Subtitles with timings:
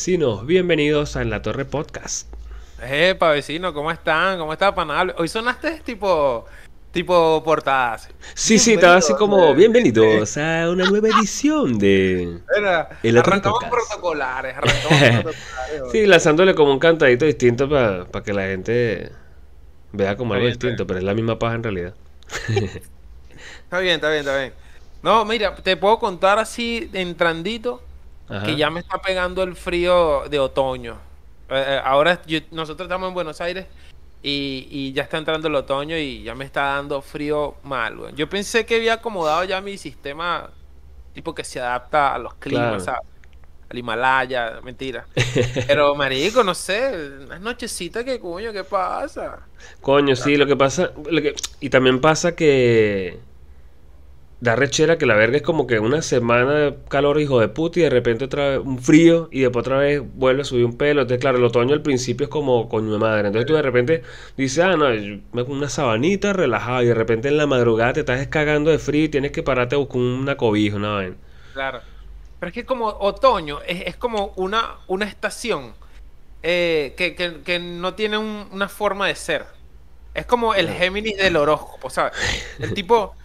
[0.00, 2.26] vecinos, bienvenidos a En la Torre Podcast.
[2.82, 4.38] Epa, vecino, ¿cómo están?
[4.38, 5.14] ¿Cómo está, panal?
[5.18, 6.46] Hoy sonaste tipo,
[6.90, 8.08] tipo portadas.
[8.32, 12.38] Sí, sí, estaba así como, bienvenidos a una nueva edición de...
[12.56, 14.88] Era, Torre arrancamos protocolares, arrancamos
[15.22, 15.92] protocolares.
[15.92, 19.12] Sí, lanzándole como un cantadito distinto para que la gente
[19.92, 21.94] vea como algo distinto, pero es la misma paja en realidad.
[23.64, 24.54] Está bien, está bien, está bien.
[25.02, 27.82] No, mira, te puedo contar así, entrandito,
[28.30, 28.46] Ajá.
[28.46, 30.94] que ya me está pegando el frío de otoño.
[31.48, 33.66] Eh, eh, ahora yo- nosotros estamos en Buenos Aires
[34.22, 38.14] y, y ya está entrando el otoño y ya me está dando frío mal, güey.
[38.14, 40.50] Yo pensé que había acomodado ya mi sistema
[41.12, 42.80] tipo que se adapta a los climas, Claro.
[42.80, 43.00] ¿sabes?
[43.68, 45.06] Al Himalaya, mentira.
[45.66, 46.92] Pero, marico, no sé,
[47.24, 49.40] unas nochecitas que coño, ¿qué pasa?
[49.80, 53.18] Coño, sí, lo que pasa, lo que- y también pasa que
[54.40, 57.78] da rechera que la verga es como que una semana de calor hijo de puta
[57.80, 60.76] y de repente otra vez un frío y después otra vez vuelve a subir un
[60.78, 61.02] pelo.
[61.02, 63.28] Entonces, claro, el otoño al principio es como coño de madre.
[63.28, 64.02] Entonces tú de repente
[64.36, 67.92] dices, ah, no, yo me pongo una sabanita relajada y de repente en la madrugada
[67.94, 71.16] te estás cagando de frío y tienes que pararte a buscar una cobija, una vaina.
[71.52, 71.82] Claro.
[72.38, 75.76] Pero es que como otoño es, es como una, una estación
[76.42, 79.46] eh, que, que- que no tiene un- una forma de ser.
[80.14, 82.14] Es como el Géminis del horóscopo, ¿sabes?
[82.60, 83.19] El tipo,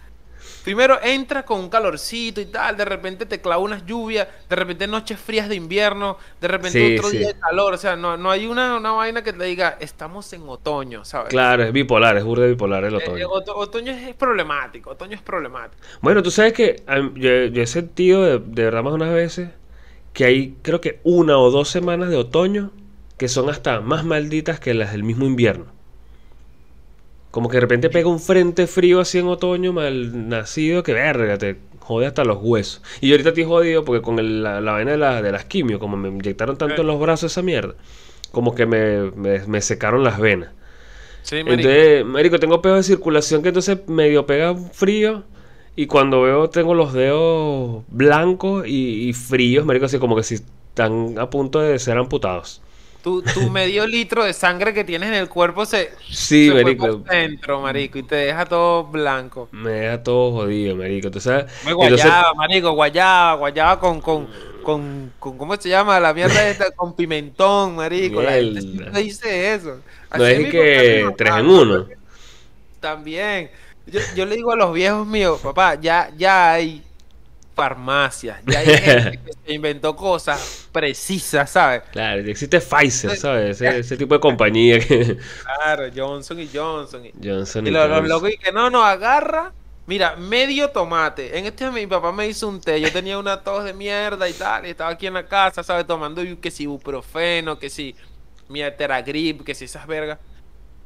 [0.66, 4.86] primero entra con un calorcito y tal, de repente te clava unas lluvias, de repente
[4.86, 7.18] noches frías de invierno, de repente Sí, otro sí.
[7.18, 10.32] día de calor, o sea, no, no hay una, una vaina que te diga, estamos
[10.32, 11.34] en otoño, ¿sabes?
[11.34, 13.28] Claro, es bipolar, es burde bipolar el Eh, otoño.
[13.28, 15.82] oto- otoño es, problemático, otoño es problemático.
[16.00, 16.82] Bueno, tú sabes que
[17.14, 19.50] yo, yo he sentido de, de verdad más unas veces
[20.14, 22.72] que hay creo que una o dos semanas de otoño
[23.18, 25.66] que son hasta más malditas que las del mismo invierno.
[27.36, 31.36] Como que de repente pega un frente frío así en otoño mal nacido que verga,
[31.38, 32.82] te jode hasta los huesos.
[33.00, 35.44] Y yo ahorita estoy jodido porque con el- la, la vaina de, la, de las
[35.44, 37.74] quimio, como me inyectaron tanto en los brazos esa mierda,
[38.32, 40.50] como que me, me, me secaron las venas.
[41.22, 41.52] Sí, marico.
[41.52, 45.24] Entonces, marico, tengo pedos de circulación que entonces medio pega frío.
[45.76, 50.36] Y cuando veo, tengo los dedos blancos y, y fríos, marico, así como que si
[50.36, 52.62] están a punto de ser amputados.
[53.06, 56.64] Tu, tu medio litro de sangre que tienes en el cuerpo se, Sí, se fue
[56.64, 56.86] marico.
[56.86, 59.48] por dentro, marico, y te deja todo blanco.
[59.52, 61.08] Me deja todo jodido, marico.
[61.08, 61.44] Tú sabes.
[61.64, 64.28] Entonces, guayaba, marico, guayaba, guayaba con, con,
[64.60, 66.00] con, con- ¿cómo se llama?
[66.00, 68.20] La mierda esta, con pimentón, marico.
[68.22, 68.60] La gente Mierda.
[68.60, 69.76] siempre dice eso.
[69.76, 71.86] no Así es mi que tres en uno.
[72.80, 73.50] También.
[73.86, 76.82] Yo, yo le digo a los viejos míos, papá, ya, ya hay
[77.56, 81.82] farmacias, ya hay gente que se inventó cosas precisas, ¿sabes?
[81.90, 83.60] Claro, existe Pfizer, ¿sabes?
[83.62, 85.18] Ese, ese tipo de compañía que.
[85.44, 87.06] Claro, Johnson y Johnson.
[87.06, 88.08] y- Johnson Y y los, los Johnson.
[88.08, 89.54] locos y que no, no, agarra.
[89.86, 91.38] Mira, medio tomate.
[91.38, 92.80] En este mi papá me hizo un té.
[92.80, 94.66] Yo tenía una tos de mierda y tal.
[94.66, 95.86] Y estaba aquí en la casa, ¿sabes?
[95.86, 97.94] Tomando que si ibuprofeno, que si
[98.48, 100.18] mi Teragrip, que si esas vergas.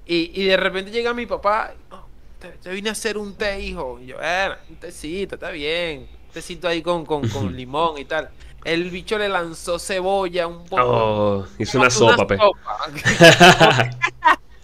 [0.07, 1.75] Y, y de repente llega mi papá.
[1.91, 2.07] "Oh,
[2.39, 4.01] te, te vine a hacer un té, hijo.
[4.01, 6.09] Y yo, bueno, un tecito, está bien.
[6.33, 8.31] Tecito ahí con, con, con limón y tal.
[8.65, 10.83] El bicho le lanzó cebolla, un poco.
[10.83, 12.39] Oh, hizo una sopa, pe.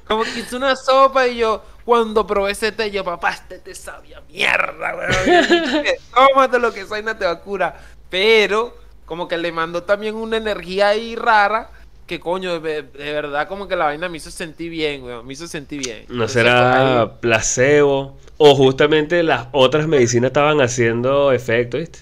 [0.07, 3.75] Como que hizo una sopa y yo, cuando probé ese té, yo, papá, este té
[3.75, 5.85] sabía mierda, weón.
[6.15, 7.81] Tómate lo que esa vaina te va a curar.
[8.11, 11.71] Pero, como que le mandó también una energía ahí rara,
[12.07, 15.27] que coño, de, de verdad, como que la vaina me hizo sentir bien, weón.
[15.27, 16.07] Me hizo sentir bien.
[16.09, 18.17] No será placebo.
[18.39, 22.01] O justamente las otras medicinas estaban haciendo efecto, ¿viste?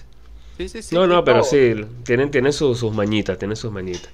[0.57, 0.95] Sí, sí, sí.
[0.95, 1.73] no, no, pero sí,
[2.03, 4.09] tienen, tienen su- sus mañitas, tienen sus mañitas.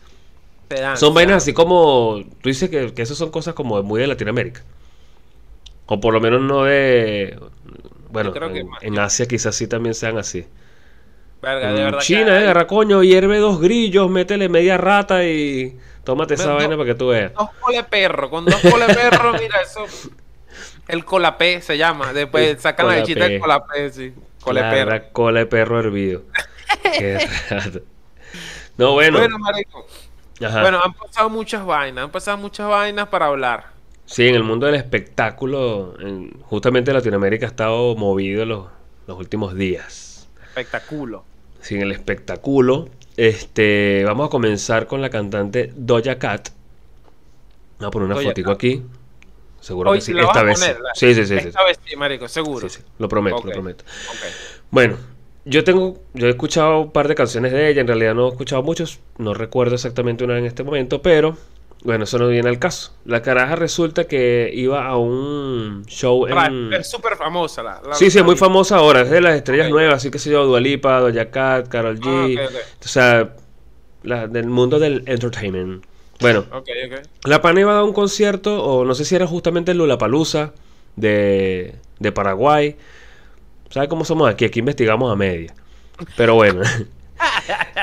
[0.93, 4.63] Son vainas así como, tú dices que, que esas son cosas como muy de Latinoamérica.
[5.85, 7.37] O por lo menos no de,
[8.11, 8.33] bueno,
[8.81, 10.45] en Asia quizás sí también sean así.
[11.41, 15.25] Verga, de En verdad que China, eh, agarra coño, hierve dos grillos, métele media rata
[15.25, 17.33] y tómate esa vaina para que tú veas.
[17.33, 19.85] Dos cole perro, con dos cole perro, mira eso.
[20.87, 22.13] El colapé se llama.
[22.13, 23.89] Después sacan la lechita del colapé.
[23.91, 24.13] sí.
[24.41, 25.33] Cole Claro, perro.
[25.33, 26.23] de perro hervido.
[26.97, 27.79] Qué rato.
[28.77, 29.19] No, bueno.
[29.19, 29.85] Bueno, marico.
[30.43, 30.61] ajá.
[30.61, 33.67] Bueno, han pasado muchas vainas, han pasado muchas vainas para hablar.
[34.05, 38.67] Sí, en el mundo del espectáculo, en- justamente Latinoamérica ha estado movido los,
[39.07, 40.27] los últimos días.
[40.43, 41.23] Espectáculo.
[41.61, 46.49] Sí, en el espectáculo, este, vamos a comenzar con la cantante Doja Cat.
[47.79, 48.55] Vamos a poner una Doja fotico Cat.
[48.57, 48.83] aquí.
[49.59, 50.13] Seguro Hoy que sí.
[50.13, 50.81] la Esta vez poner, sí.
[50.83, 51.47] la- Sí, sí, sí, sí.
[51.49, 52.67] Esta vez sí, marico, seguro.
[52.67, 52.85] Sí, sí.
[52.97, 53.83] Lo prometo, lo prometo.
[54.71, 54.97] Bueno,
[55.45, 58.31] yo tengo, yo he escuchado un par de canciones de ella, en realidad no he
[58.31, 61.37] escuchado muchos, no recuerdo exactamente una en este momento, pero
[61.83, 62.93] bueno, eso no viene al caso.
[63.05, 66.71] La caraja resulta que iba a un show en...
[66.73, 69.69] Es súper famosa la, la- Sí, sí, es muy famosa ahora, es de las estrellas
[69.69, 72.49] nuevas, así que se yo, Dua Lipa, Doja Cat, Karol G, Ah,
[72.83, 73.33] o sea,
[74.03, 75.83] la- del mundo del entertainment.
[76.19, 76.45] Bueno,
[77.23, 80.53] la pana iba a dar un concierto, o no sé si era justamente el Lollapalooza
[80.95, 82.75] de, de Paraguay.
[83.71, 84.45] ¿Sabes cómo somos aquí?
[84.45, 85.51] Aquí investigamos a media.
[86.15, 86.61] Pero bueno,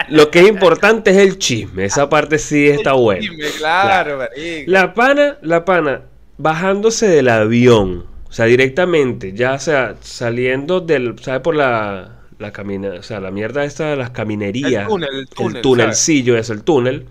[0.08, 1.85] lo que es importante es el chisme.
[1.85, 3.20] Esa parte sí está buena.
[3.20, 4.20] Dime, claro.
[4.67, 6.02] La pana, la pana,
[6.37, 11.40] bajándose del avión, o sea, directamente, ya sea saliendo del, ¿sabes?
[11.43, 14.82] Por la, la camina, o sea, la mierda esta de las caminerías.
[14.82, 17.06] El túnel, el túnel, El tunelcillo, es el túnel.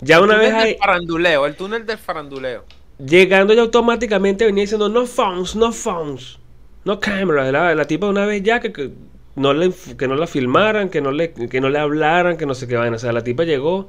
[0.00, 2.64] Ya una el vez ahí, del faranduleo, el túnel del faranduleo.
[2.98, 6.38] llegando ya automáticamente venía diciendo, no phones, no phones,
[6.84, 7.52] no cameras.
[7.52, 8.92] La, la tipa una vez ya que, que
[9.36, 12.54] no le, que no la filmaran, que no le, que no le hablaran, que no
[12.54, 12.96] sé qué vaina.
[12.96, 13.88] O sea, la tipa llegó,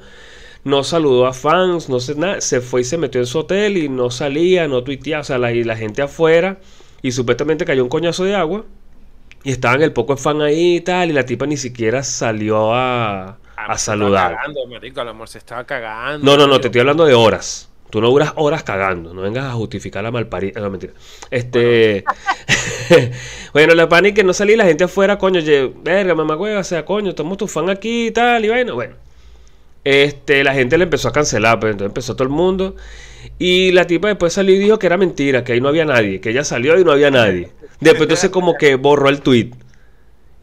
[0.63, 3.78] no saludó a fans, no sé nada, se fue y se metió en su hotel
[3.78, 6.60] y no salía, no tuiteaba, o sea, la, y la gente afuera
[7.01, 8.66] y supuestamente cayó un coñazo de agua
[9.44, 12.74] y estaban el poco de fan ahí y tal y la tipa ni siquiera salió
[12.74, 14.36] a, Ah, a saludar.
[14.36, 16.25] Cagando, marico, el amor se estaba cagando.
[16.25, 17.69] No, no, no, te estoy hablando de horas.
[17.90, 20.60] Tú no duras horas cagando, no vengas a justificar la malparida.
[20.60, 20.94] No, mentira.
[21.30, 22.04] Este.
[22.04, 22.22] Bueno,
[23.53, 25.41] la pana y que no salí la gente afuera, coño,
[25.83, 28.95] verga, mamá hueva, o sea, coño, estamos tu fan aquí y tal, y bueno, bueno.
[29.83, 32.75] Este, la gente le empezó a cancelar, pues entonces empezó todo el mundo.
[33.39, 36.21] Y la tipa después salió y dijo que era mentira, que ahí no había nadie,
[36.21, 37.50] que ella salió y no había nadie.
[37.80, 39.51] Después entonces como que borró el tweet.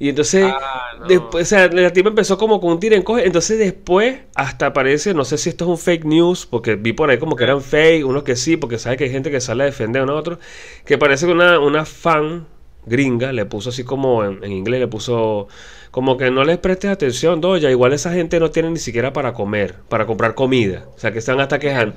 [0.00, 1.06] Y entonces, Ah, no.
[1.06, 3.26] después, o sea, la tipa empezó como con un tira en coge.
[3.26, 7.10] Entonces después, hasta parece, no sé si esto es un fake news, porque vi por
[7.10, 9.62] ahí como que eran fake, unos que sí, porque sabe que hay gente que sale
[9.64, 10.38] a defender a uno a otro,
[10.86, 12.46] que parece que una, una fan
[12.86, 15.48] gringa le puso así como en, en inglés, le puso
[15.90, 19.34] como que no les prestes atención, doya, igual esa gente no tiene ni siquiera para
[19.34, 21.94] comer, para comprar comida, o sea que están hasta quejando.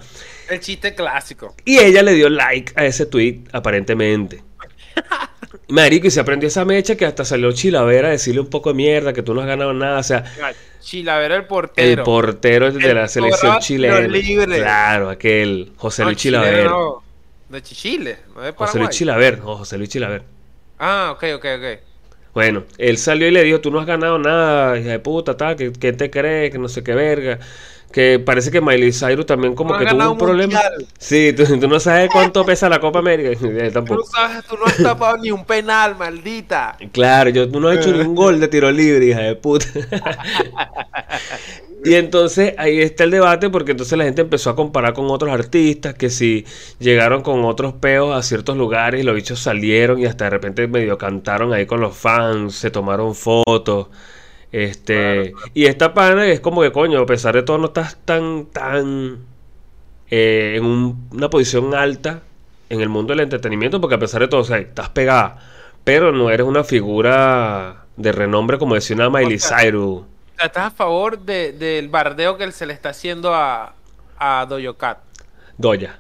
[0.50, 1.56] El chiste clásico.
[1.64, 4.44] Y ella le dio like a ese tweet, aparentemente.
[5.70, 8.76] Marico, y se aprendió esa mecha que hasta salió Chilavera a decirle un poco de
[8.76, 10.00] mierda, que tú no has ganado nada.
[10.00, 10.24] O sea,
[10.82, 11.90] Chilavera el portero.
[11.90, 14.00] el portero de El la selección chilena.
[14.08, 14.58] libre.
[14.58, 16.66] Claro, aquel José No, Luis chileno Chilaver.
[16.66, 17.04] no,
[17.50, 18.80] De Chile, no de José.
[18.80, 20.24] Luis Chilaver, o José Luis Chilaver.
[20.80, 21.80] Ah, ok, ok, ok.
[22.34, 25.56] Bueno, él salió y le dijo, tú no has ganado nada, hija de puta, tal,
[25.56, 27.40] que, que te crees, que no sé qué verga.
[27.94, 30.60] Que parece que Miley Cyrus también como No que tuvo un problema.
[30.62, 30.88] mundial.
[30.98, 33.30] Sí, tú, tú no sabes cuánto pesa la Copa América.
[33.34, 34.06] Él Tú no tampoco.
[34.08, 36.76] sabes, tú no has tapado ni un penal, maldita.
[36.92, 39.68] Claro, yo, tú no has hecho ni un gol de tiro libre, hija de puta.
[41.86, 45.32] y entonces ahí está el debate porque entonces la gente empezó a comparar con otros
[45.32, 46.46] artistas que si
[46.80, 50.68] llegaron con otros peos a ciertos lugares y los bichos salieron y hasta de repente
[50.68, 53.88] medio cantaron ahí con los fans, se tomaron fotos.
[54.54, 57.98] Este, Claro, y esta pana es como que coño, a pesar de todo no estás
[58.06, 59.18] tan tan
[60.12, 62.22] eh, en un- una posición alta
[62.70, 65.40] en el mundo del entretenimiento, porque a pesar de todo, o sea, estás pegada,
[65.84, 70.04] pero no eres una figura de renombre como decía una Miley Cyrus.
[70.42, 73.74] ¿Estás a favor de- del bardeo que se le está haciendo a,
[74.20, 74.98] a Doja Cat?
[75.58, 76.00] Doya.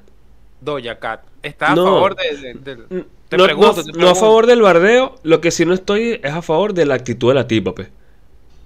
[0.61, 1.21] Doja Cat.
[1.41, 5.15] ¿Estás a favor de, de- Te no, pregunto, no- te no a favor del bardeo,
[5.23, 7.73] lo que sí no estoy es a favor de la actitud de la tipa.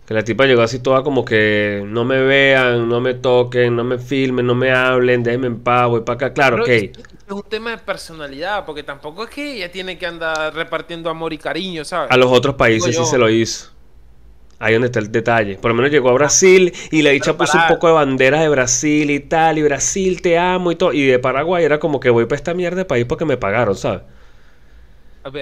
[0.07, 3.83] Que la tipa llegó así toda como que no me vean, no me toquen, no
[3.83, 6.33] me filmen, no me hablen, déjenme en paz, voy para acá.
[6.33, 6.69] Claro, Pero ok.
[6.69, 11.33] es, un tema de personalidad, porque tampoco es que ella tiene que andar repartiendo amor
[11.33, 12.09] y cariño, ¿sabes?
[12.09, 13.73] A los otros países sí se lo hizo.
[14.59, 15.57] Ahí donde está el detalle.
[15.57, 18.39] Por lo menos llegó a Brasil y la dicha Pero puso un poco de banderas
[18.39, 20.93] de Brasil y tal, y Brasil te amo y todo.
[20.93, 23.75] Y de Paraguay era como que voy para esta mierda de país porque me pagaron,
[23.75, 24.03] ¿sabes?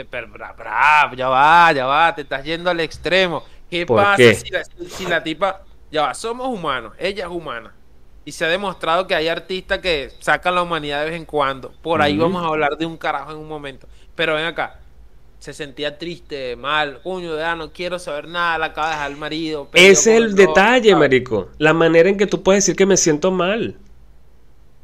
[0.09, 3.43] Pero, bra, bra, ya va, ya va, te estás yendo al extremo.
[3.79, 4.35] ¿Qué ¿Por pasa qué?
[4.35, 7.73] Si, la, si la tipa, ya va, somos humanos, ella es humana.
[8.23, 11.71] Y se ha demostrado que hay artistas que sacan la humanidad de vez en cuando.
[11.81, 13.87] Por ahí vamos a hablar de un carajo en un momento.
[14.15, 14.79] Pero ven acá,
[15.37, 19.17] se sentía triste, mal, coño, ya no quiero saber nada, la acaba de dejar el
[19.17, 19.69] marido.
[19.73, 21.49] Ese es el detalle, marico.
[21.59, 23.75] La manera en que tú puedes decir que me siento mal.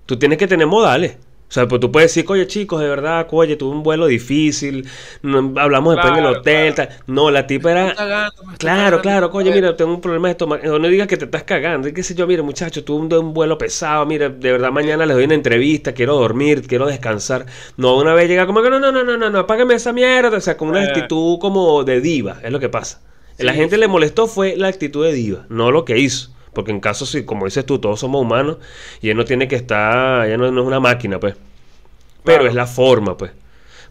[0.06, 1.18] Tú tienes que tener modales.
[1.52, 4.88] O sea, pues tú puedes decir, oye chicos, de verdad, oye, tuve un vuelo difícil,
[5.22, 6.92] no- hablamos después en el hotel, claro.
[7.08, 7.88] No, la tipa Me era...
[7.90, 10.80] estoy cagando, me estoy Claro, claro, estoy mira, tengo un problema de estómago.
[10.80, 11.90] No digas que te estás cagando.
[11.90, 14.06] Y qué sé yo, mira, muchacho, tuve un, un vuelo pesado.
[14.06, 15.94] Mira, de verdad, mañana les doy una entrevista.
[15.94, 17.46] Quiero dormir, quiero descansar.
[17.76, 20.38] No, una vez llega como que no, no, no, no, no, no, apágame esa mierda.
[20.38, 20.88] O sea, con una Eh.
[20.88, 23.02] actitud como de diva, es lo que pasa.
[23.38, 23.80] la gente sí.
[23.82, 26.32] le molestó fue la actitud de diva, no lo que hizo.
[26.54, 28.58] Porque en caso, si, como dices tú, todos somos humanos
[29.02, 31.36] y él no tiene que estar, ella no, no es una máquina, pues.
[32.24, 32.48] Pero Claro.
[32.50, 33.32] es la forma, pues.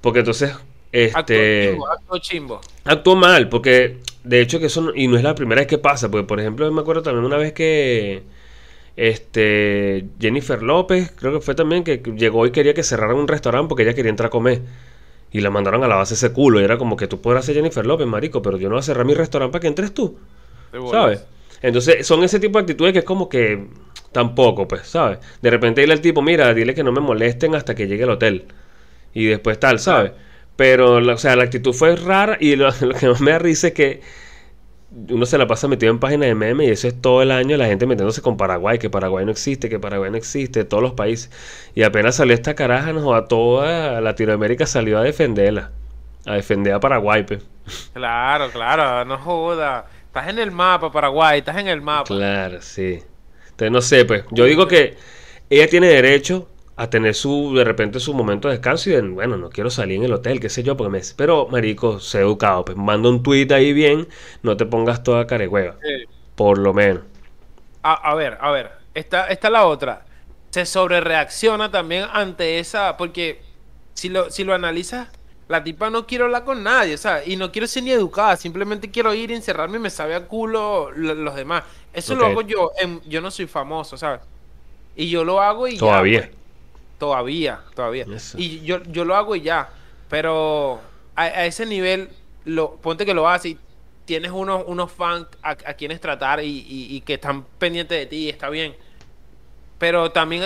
[0.00, 0.52] Porque entonces,
[0.92, 2.60] este chimbo, acto chimbo.
[2.84, 5.78] actuó mal, porque de hecho que eso no- y no es la primera vez que
[5.78, 8.22] pasa, porque por ejemplo me acuerdo también una vez que
[8.96, 13.68] este Jennifer López, creo que fue también que llegó y quería que cerraran un restaurante
[13.68, 14.62] porque ella quería entrar a comer.
[15.32, 16.60] Y la mandaron a la base ese culo.
[16.60, 18.82] Y era como que tú podrás ser Jennifer López, marico, pero yo no voy a
[18.82, 20.18] cerrar mi restaurante para que entres tú.
[20.90, 21.24] ¿Sabes?
[21.62, 23.66] Entonces, son ese tipo de actitudes que es como que
[24.12, 25.18] tampoco, pues, ¿sabes?
[25.42, 28.10] De repente dile al tipo, mira, dile que no me molesten hasta que llegue al
[28.10, 28.46] hotel.
[29.14, 30.12] Y después tal, ¿sabes?
[30.56, 33.38] Pero, la- o sea, la actitud fue rara y lo, lo que más me da
[33.40, 34.00] risa es que
[35.08, 37.56] uno se la pasa metido en páginas de memes y eso es todo el año
[37.56, 40.92] la gente metiéndose con Paraguay, que Paraguay no existe, que Paraguay no existe, todos los
[40.94, 41.30] países.
[41.74, 45.70] Y apenas salió esta caraja, nos a toda Latinoamérica salió a defenderla,
[46.26, 47.40] a defender a Paraguay, pues.
[47.92, 49.86] Claro, claro, no joda.
[50.10, 52.08] Estás en el mapa, Paraguay, estás en el mapa.
[52.08, 53.00] Claro, sí.
[53.50, 54.24] Entonces, no sé, pues.
[54.32, 54.96] Yo digo que
[55.48, 59.36] ella tiene derecho a tener su, de repente, su momento de descanso y de, bueno,
[59.36, 61.00] no quiero salir en el hotel, qué sé yo, porque me...
[61.16, 62.76] Pero, marico, sé educado, pues.
[62.76, 64.08] Manda un tweet ahí bien,
[64.42, 65.76] no te pongas toda carehueva.
[65.80, 66.06] Sí.
[66.34, 67.04] Por lo menos.
[67.84, 70.06] A, a ver, a ver, esta, esta es la otra.
[70.50, 73.42] Se sobrereacciona también ante esa, porque
[73.94, 75.06] si lo, si lo analizas,
[75.50, 77.26] la tipa no quiere hablar con nadie, ¿sabes?
[77.28, 80.26] Y no quiero ser ni educada, simplemente quiero ir y encerrarme y me sabe a
[80.26, 81.64] culo lo- los demás.
[81.92, 84.20] Eso lo hago yo, en- yo no soy famoso, ¿sabes?
[84.94, 86.20] Y yo lo hago y ya, Todavía.
[86.22, 86.30] pues.
[86.98, 88.06] Todavía, todavía.
[88.14, 88.38] Eso.
[88.38, 89.68] Y yo, yo lo hago y ya.
[90.08, 90.80] Pero
[91.16, 92.10] a, a ese nivel,
[92.44, 93.58] lo, ponte que lo haces y
[94.04, 98.06] tienes unos, unos fans a, a quienes tratar y, y- y que están pendientes de
[98.06, 98.74] ti, está bien.
[99.78, 100.44] Pero también,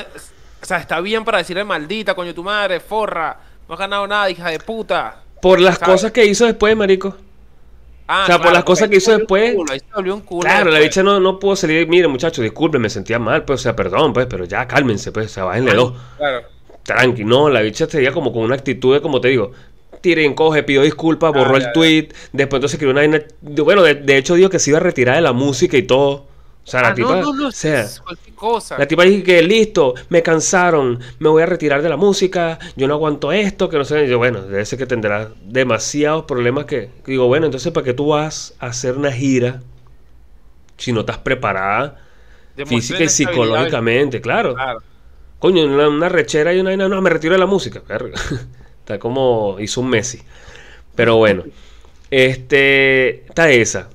[0.63, 4.31] o sea, está bien para decirle maldita, coño tu madre, forra, no has ganado nada,
[4.31, 5.23] hija de puta.
[5.41, 5.95] Por las ¿Sabes?
[5.95, 7.17] cosas que hizo después, marico.
[8.07, 10.71] Ah, O sea, por las cosas que hizo después- culo, ahí se un culo Claro,
[10.71, 11.89] la bicha no, no pudo salir.
[11.89, 15.27] Mire, muchachos, disculpen, me sentía mal, pues, o sea, perdón, pues, pero ya cálmense, pues,
[15.27, 15.95] o sea, bájenle dos.
[16.19, 16.43] Claro.
[16.83, 19.53] Tranqui, no, la bicha tenía como con una actitud de, como te digo,
[20.03, 21.73] tire, coge, pidió disculpas, borró Ah, el ya, ya.
[21.73, 24.83] tweet, después entonces escribió una vaina- Bueno, de, de hecho dijo que se iba a
[24.83, 26.27] retirar de la música y todo.
[26.65, 28.79] O sea, la Ah, tipa, no, no, no, o sea, es cualquier cosa.
[28.79, 32.89] la tipa dijo que listo, me cansaron, me voy a retirar de la música, yo
[32.89, 34.07] no aguanto esto, que no sé.
[34.07, 37.95] Y yo, bueno, debe ser que tendrá demasiados problemas que, digo, bueno, entonces, ¿para qué
[37.95, 39.63] tú vas a hacer una gira
[40.77, 42.01] si no estás preparada
[42.67, 44.21] física y psicológicamente?
[44.21, 44.55] Claro.
[44.55, 44.81] Claro.
[45.39, 47.83] Coño, una, una rechera y una no, me retiro de la música.
[47.89, 48.19] verga.
[48.81, 50.23] Está como hizo un Messi.
[50.95, 51.45] Pero bueno.
[52.11, 53.27] Este.
[53.27, 53.91] Está esa.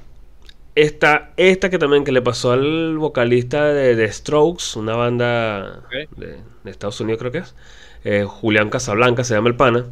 [0.80, 5.84] Está esta que también que le pasó al vocalista de, de Strokes, una banda
[6.16, 7.54] de, de Estados Unidos creo que es.
[8.06, 9.88] Eh, Julián Casablanca se llama el pana.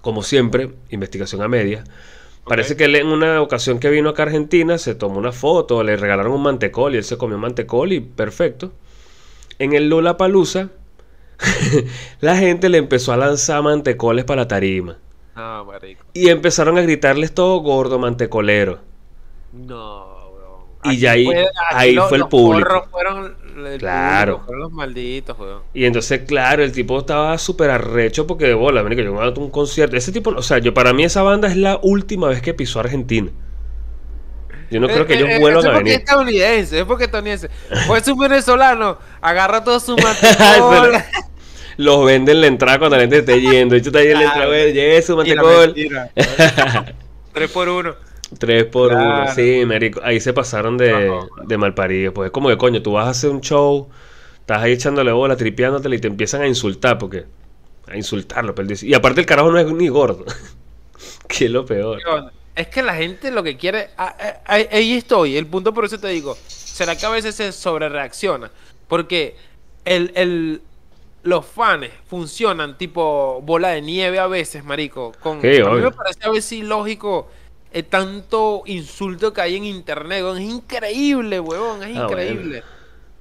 [0.00, 1.82] Como siempre, investigación a media.
[2.46, 5.82] Parece que él en una ocasión que vino acá a Argentina se tomó una foto,
[5.82, 8.70] le regalaron un mantecol y él se comió mantecol y perfecto.
[9.58, 10.70] En el Lula Palusa,
[12.20, 14.98] la gente le empezó a lanzar mantecoles para la tarima.
[15.34, 16.04] Marico.
[16.12, 18.88] Y empezaron a gritarles todo gordo mantecolero.
[19.52, 20.60] No, weón.
[20.84, 22.86] Y ya ahí- aquí ahí los- fue el los público.
[22.90, 24.32] fueron el Claro.
[24.34, 25.62] público, fueron los malditos, weón.
[25.74, 29.28] Y entonces, claro, el tipo estaba súper arrecho porque de bola, marico, yo me a
[29.28, 29.96] un concierto.
[29.96, 32.80] Ese tipo, o sea, yo para mí esa banda es la última vez que pisó
[32.80, 33.30] Argentina.
[34.70, 35.92] Yo no creo que Eh, ellos eh, vuelvan a es porque venir.
[35.94, 37.50] es estadounidense, es porque es estadounidense.
[37.88, 40.92] Pues un venezolano, agarra todo su mantecol.
[41.76, 43.74] los venden la entrada cuando la gente esté yendo.
[43.74, 45.74] Y tú estás ahí en la entrada, güey, lleve su mantecol.
[47.32, 47.94] Tres por uno.
[48.38, 49.34] Tres por uno, Claro.
[49.34, 50.00] sí, marico.
[50.04, 51.28] Ahí se pasaron de, No.
[51.46, 52.14] de malparidos.
[52.14, 53.88] Pues es como que, coño, tú vas a hacer un show,
[54.38, 57.24] estás ahí echándole bola, tripeándotela y te empiezan a insultar, porque...
[57.88, 60.24] A insultarlo, pero dice- Y aparte el carajo no es ni gordo.
[61.28, 61.98] que es lo peor.
[62.54, 63.88] Es que la gente lo que quiere.
[63.98, 64.14] ah,
[64.46, 65.36] ah, Ahí estoy.
[65.36, 66.36] El punto por eso te digo.
[66.46, 68.50] ¿Será que a veces se sobrereacciona?
[68.86, 69.34] Porque
[69.84, 70.62] el, el,
[71.24, 75.12] los fans funcionan tipo bola de nieve a veces, marico.
[75.20, 77.28] Con, Sí, a mí me parece a veces ilógico
[77.72, 80.22] eh, tanto insulto que hay en internet.
[80.22, 80.38] weón.
[80.38, 81.82] Es increíble, huevón.
[81.82, 82.62] Es Ah, increíble.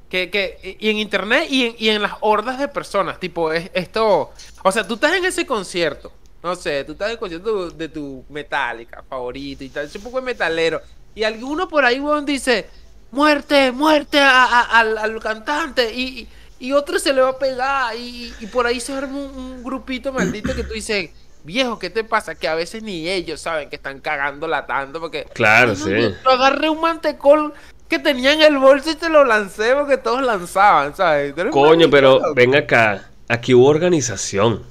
[0.10, 3.70] Que, que, y en internet y en, y en las hordas de personas, tipo, es,
[3.76, 4.32] esto,
[4.64, 7.90] o sea, tú estás en ese concierto, no sé, tú estás en el concierto de
[7.90, 10.82] tu Metallica favorito y tal, ese poco de metalero,
[11.14, 12.68] y alguno por ahí, weón, dice,
[13.12, 16.28] muerte, muerte a- a- al, al cantante, y,
[16.60, 19.64] y otro se le va a pegar, y, y por ahí se arma un, un
[19.64, 21.12] grupito maldito que tú dices,
[21.44, 22.36] viejo, ¿qué te pasa?
[22.36, 25.92] Que a veces ni ellos saben que están cagándola tanto, porque Claro, sí.
[26.24, 27.54] Yo, agarré un mantecol
[27.88, 31.34] que tenía en el bolso y te lo lancé porque todos lanzaban, ¿sabes?
[31.52, 32.34] Coño, pero loco.
[32.36, 33.10] ven acá.
[33.28, 34.64] Aquí hubo organización.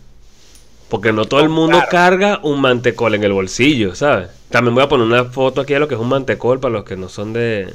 [0.88, 1.90] Porque no todo el mundo Claro.
[1.90, 4.30] carga un mantecol en el bolsillo, ¿sabes?
[4.48, 6.84] También voy a poner una foto aquí de lo que es un mantecol para los
[6.84, 7.74] que no son de,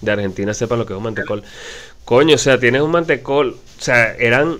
[0.00, 1.44] de Argentina sepan lo que es un mantecol.
[2.04, 3.50] Coño, o sea, tienes un mantecol.
[3.78, 4.58] O sea, eran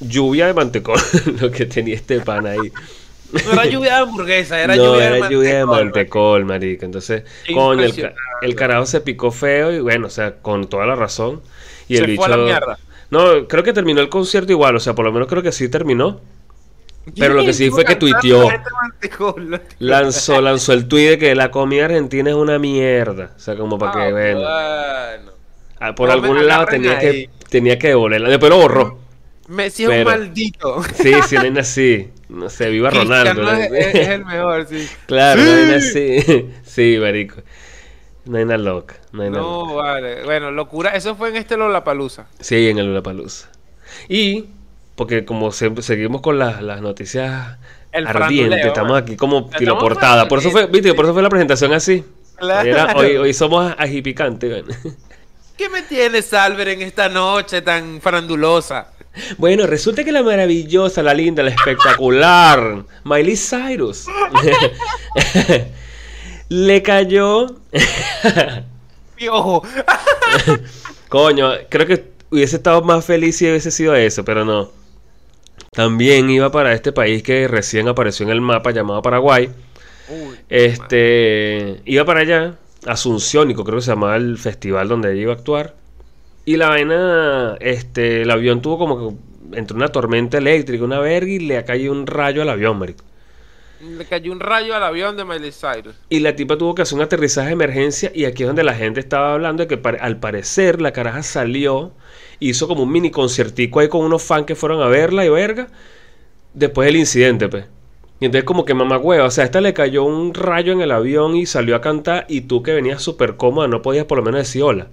[0.00, 1.00] lluvia de mantecol
[1.40, 2.72] lo que tenía este pan ahí.
[3.32, 6.86] No era lluvia de hamburguesa, era no, lluvia de era lluvia de mantecol, marica.
[6.86, 8.12] Entonces, coño, el,
[8.42, 11.42] el carajo se picó feo y bueno, o sea, con toda la razón.
[11.88, 12.78] Y Se el fue a la bicho- mierda.
[13.10, 15.68] No, creo que terminó el concierto igual, o sea, por lo menos creo que sí
[15.68, 16.20] terminó.
[17.16, 18.48] Pero lo que sí fue que tuiteó.
[19.78, 23.30] Lanzó, lanzó el tuit de que la comida argentina es una mierda.
[23.36, 24.38] O sea, como para que, Ah, bueno.
[24.40, 25.32] bueno.
[25.78, 27.26] Ah, Por No algún lado tenía ahí.
[27.26, 28.28] que, tenía que devolverla.
[28.28, 28.98] Después lo borró.
[29.48, 30.82] Messi es un maldito.
[31.02, 32.10] Sí, sí, no es así.
[32.28, 33.50] No sé, viva Ronaldo.
[33.52, 34.88] Es, es el mejor, sí.
[35.06, 35.48] Claro, Sí.
[35.48, 36.50] nada así.
[36.64, 37.36] Sí, marico.
[38.24, 38.96] No hay nada loca.
[39.12, 39.72] No hay loca.
[39.74, 40.24] Vale.
[40.24, 40.90] Bueno, locura.
[40.90, 42.26] Eso fue en este Lollapalooza.
[42.40, 43.48] Sí, en el Lollapalooza.
[44.08, 44.46] Y,
[44.96, 47.56] porque como siempre seguimos con las, las noticias
[47.92, 50.26] El ardientes, estamos aquí como Estamos tiro portada.
[50.26, 52.04] Por eso fue, viste, por eso fue la presentación así.
[52.36, 52.68] Claro.
[52.68, 54.64] Era- hoy, hoy somos ajipicantes.
[55.56, 58.88] ¿Qué me tienes, Albert, en esta noche tan farandulosa?
[59.38, 64.06] Bueno, resulta que la maravillosa, la linda, la espectacular Miley Cyrus
[66.48, 67.46] le cayó.
[69.16, 69.62] Piojo.
[71.08, 74.70] Coño, creo que hubiese estado más feliz si hubiese sido eso, pero no.
[75.72, 79.50] También iba para este país que recién apareció en el mapa llamado Paraguay.
[80.08, 82.54] Uy, Este, iba para allá,
[82.86, 85.74] Asunciónico, creo que se llamaba el festival donde ella iba a actuar.
[86.46, 89.16] Y la vaina, este, el avión tuvo como que
[89.58, 93.04] entre una tormenta eléctrica, una verga, y le cayó un rayo al avión, marico.
[93.80, 95.96] Le cayó un rayo al avión de Miley Cyrus.
[96.08, 98.74] Y la tipa tuvo que hacer un aterrizaje de emergencia y aquí es donde la
[98.74, 101.92] gente estaba hablando de que al parecer la caraja salió,
[102.38, 105.66] hizo como un mini conciertico ahí con unos fans que fueron a verla y verga,
[106.54, 107.66] después del incidente, pues.
[108.20, 110.80] Y entonces como que mamá hueva, o sea, a esta le cayó un rayo en
[110.80, 114.18] el avión y salió a cantar y tú que venías súper cómoda no podías por
[114.18, 114.88] lo menos decir hola.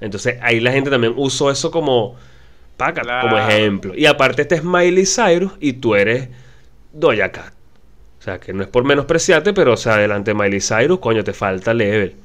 [0.00, 2.16] Entonces ahí la gente también usó eso como,
[2.76, 3.94] paca, como ejemplo.
[3.94, 6.28] Y aparte este es Miley Cyrus y tú eres
[6.92, 7.52] Doja Cat.
[8.18, 11.32] O sea, que no es por menospreciarte, pero o sea, adelante Miley Cyrus, coño, te
[11.32, 12.16] falta level.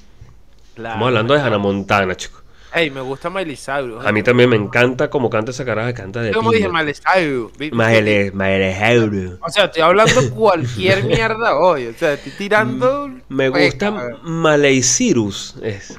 [0.76, 2.42] Estamos hablando de Hannah Montana, chico.
[2.74, 4.06] Ey, me gusta Miley Cyrus.
[4.06, 7.52] A mí también me encanta como canta esa caraja, canta de Como dije, Miley Cyrus.
[7.60, 9.40] Miley, Miley Cyrus.
[9.42, 11.88] O sea, estoy hablando cualquier mierda hoy.
[11.88, 13.10] O sea, estoy tirando.
[13.28, 13.92] Me gusta.
[14.24, 15.56] Miley Cyrus.
[15.62, 15.98] Es.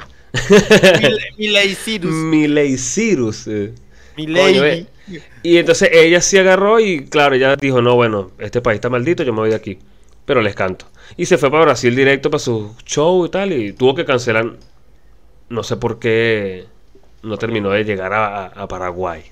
[1.37, 2.13] Miley- Cyrus.
[2.13, 3.47] Miley Cyrus.
[3.47, 3.75] eh.
[4.17, 4.43] Miley.
[4.43, 4.87] Coño, eh.
[5.43, 9.23] Y entonces ella sí agarró y claro, ella dijo, no, bueno, este país está maldito,
[9.23, 9.79] yo me voy de aquí.
[10.25, 10.87] Pero les canto.
[11.17, 14.57] Y se fue para Brasil directo para su show y tal y tuvo que cancelar.
[15.49, 16.67] No sé por qué
[17.23, 19.25] no terminó de llegar a, Paraguay.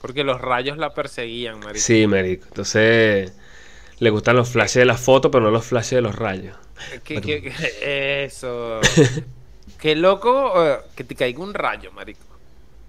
[0.00, 1.78] Porque los rayos la perseguían, marico.
[1.78, 2.46] Sí, marico.
[2.48, 3.32] Entonces
[4.00, 6.56] le gustan los flashes de la foto, pero no los flashes de los rayos.
[7.82, 8.80] Eso.
[9.80, 12.20] Qué loco eh, que te caiga un rayo, marico.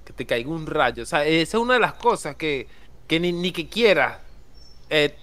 [0.06, 1.04] Que te caiga un rayo.
[1.04, 2.68] O sea, esa es una de las cosas que,
[3.08, 4.18] que ni, ni que quieras
[4.90, 5.16] eh,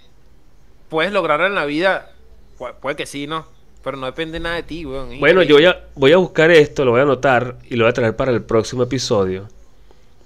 [0.89, 2.13] puedes lograr en la vida.
[2.59, 3.47] Pu- puede que sí, ¿no?
[3.85, 5.19] Pero no depende nada de ti, weón.
[5.19, 7.91] Bueno, yo voy a, voy a buscar esto, lo voy a anotar y lo voy
[7.91, 9.49] a traer para el próximo episodio.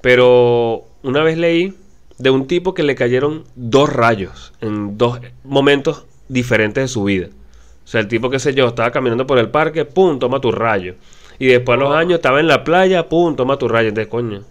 [0.02, 1.74] Pero una vez leí
[2.18, 7.28] de un tipo que le cayeron dos rayos en dos momentos diferentes de su vida.
[7.86, 10.52] O sea, el tipo, qué sé yo, estaba caminando por el parque, pum, toma tu
[10.52, 10.96] rayo.
[11.38, 13.88] Y después a los años estaba en la playa, pum, toma tu rayo.
[13.90, 14.44] Entonces, coño,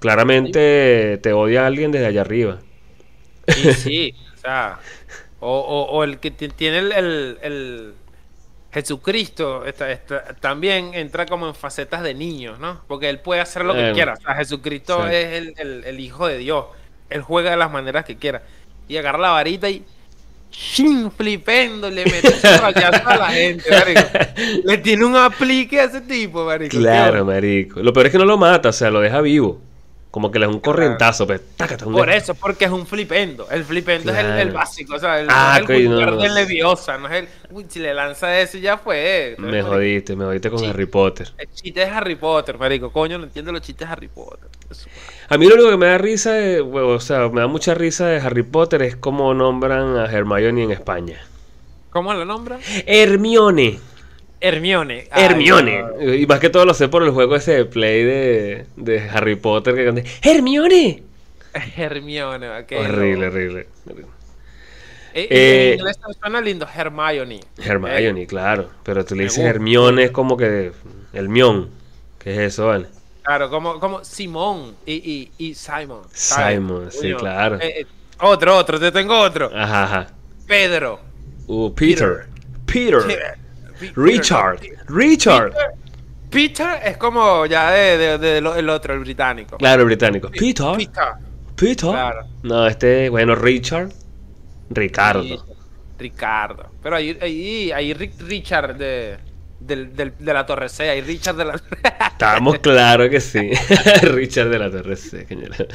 [0.00, 2.58] claramente te odia alguien desde allá arriba.
[3.48, 4.80] Sí, sí, o sea,
[5.40, 7.94] o, o- o el que ti- tiene el, el- el
[8.72, 12.82] Jesucristo está- está- también entra como en facetas de niños, ¿no?
[12.88, 14.14] Porque él puede hacer lo que quiera.
[14.14, 15.14] O sea, Jesucristo sí.
[15.14, 16.66] es el, el- el hijo de Dios.
[17.10, 18.42] Él juega de las maneras que quiera.
[18.88, 19.84] Y agarra la varita y
[20.56, 21.10] ¡shin!
[21.10, 24.00] flipendo, le mete su rayazo a la gente, marico.
[24.64, 26.76] Le tiene un aplique a ese tipo, marico.
[26.76, 27.82] Claro, marico.
[27.82, 29.60] Lo peor es que no lo mata, o sea, lo deja vivo.
[30.16, 33.50] Como que le da un corrientazo, pues, tácata, un Por eso, porque es un flipendo.
[33.50, 36.34] El flipendo es el, básico, o sea, el, Ah, no es el no.
[36.34, 37.28] Leviosa, no es el.
[37.50, 39.36] Uy, si le lanza ese ya fue.
[39.38, 40.64] Me jodiste, me jodiste con.
[40.64, 41.34] Harry Potter.
[41.36, 42.90] El chiste es Harry Potter, marico.
[42.90, 44.48] Coño, no entiendo los chistes de Harry Potter.
[44.70, 44.88] Eso.
[45.28, 48.06] A mí lo único que me da risa, de- o sea, me da mucha risa
[48.06, 51.20] de Harry Potter es cómo nombran a Hermione en España.
[51.90, 52.58] ¿Cómo lo nombra?
[52.86, 53.80] Hermione.
[54.48, 55.08] Hermione.
[55.10, 55.82] Ay, Hermione.
[55.82, 56.14] no.
[56.14, 59.36] Y más que todo lo sé por el juego ese de play de, de Harry
[59.36, 61.02] Potter que canta Hermione.
[61.76, 62.72] Hermione, ok.
[62.78, 63.66] horrible, horrible.
[65.14, 67.40] Eh, Eh, en inglés suena lindo, Hermione.
[67.58, 68.70] Hermione, Eh, claro.
[68.82, 69.50] Pero tú le dices gusta.
[69.50, 70.72] Hermione es como que
[71.12, 71.70] el mión.
[72.18, 72.86] ¿Qué es eso, vale?
[73.22, 76.02] claro, como, como Simón y, y, y Simon.
[76.12, 77.56] Simon, sí, claro.
[77.60, 77.86] eh, eh,
[78.20, 79.50] otro, otro, te tengo otro.
[79.54, 80.06] Ajá, ajá.
[80.46, 81.00] Pedro.
[81.48, 82.26] Uh, Peter.
[82.66, 83.02] Peter.
[83.06, 83.38] Peter,
[83.96, 84.60] Richard.
[84.88, 85.52] Richard.
[86.30, 89.56] Peter es como ya de, de- de lo- el otro, el británico.
[89.56, 90.28] Claro, el británico.
[90.30, 90.66] Peter.
[90.76, 91.04] Peter.
[91.54, 91.90] Peter.
[91.90, 92.26] Claro.
[92.42, 93.90] No, este, bueno, Richard.
[94.70, 95.22] Ricardo.
[95.22, 95.38] Y-
[95.98, 96.70] Ricardo.
[96.82, 99.16] Pero ahí, ahí, ahí Ri- Richard de,
[99.60, 101.60] del- del- de la Torre C, hay Richard de la...
[102.10, 103.50] Estamos claro que sí.
[104.02, 105.56] Richard de la Torre C, señora.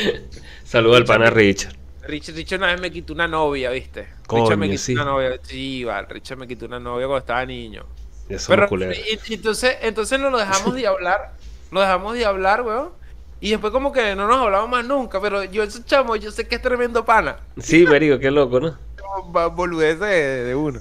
[0.64, 1.74] Saludo al pana Richard.
[2.10, 4.08] Richard, Richard una vez me quitó una novia, ¿viste?
[4.26, 4.92] Coño, Richard me quitó sí.
[4.94, 5.38] una novia.
[5.42, 7.84] Sí, vale, Richard me quitó una novia cuando estaba niño.
[8.28, 11.32] Eso Pero, y- entonces, entonces nos lo dejamos de hablar.
[11.70, 12.90] Nos dejamos de hablar, weón.
[13.40, 15.20] Y después como que no nos hablamos más nunca.
[15.20, 17.38] Pero yo, ese chamo, yo sé que es tremendo pana.
[17.58, 18.76] Sí, marico, qué loco, ¿no?
[19.34, 20.80] Va- Boludez de, de uno.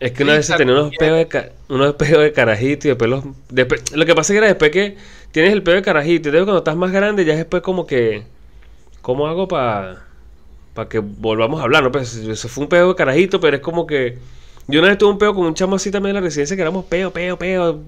[0.00, 2.90] Es que una vez se Richard, tenía unos peos de, unos peos de carajito y
[2.90, 3.24] después los...
[3.48, 4.96] después- lo que pasa es que era después que
[5.32, 7.86] tienes el peo de carajito y después cuando estás más grande ya es después como
[7.86, 8.24] que...
[9.02, 10.04] ¿Cómo hago para
[10.78, 11.82] para que volvamos a hablar?
[11.82, 14.16] No, pues eso fue un peo de carajito, pero es como que...
[14.68, 16.62] Yo una vez tuve un peo con un chamo así también en la residencia que
[16.62, 17.80] éramos peo, peo, peo.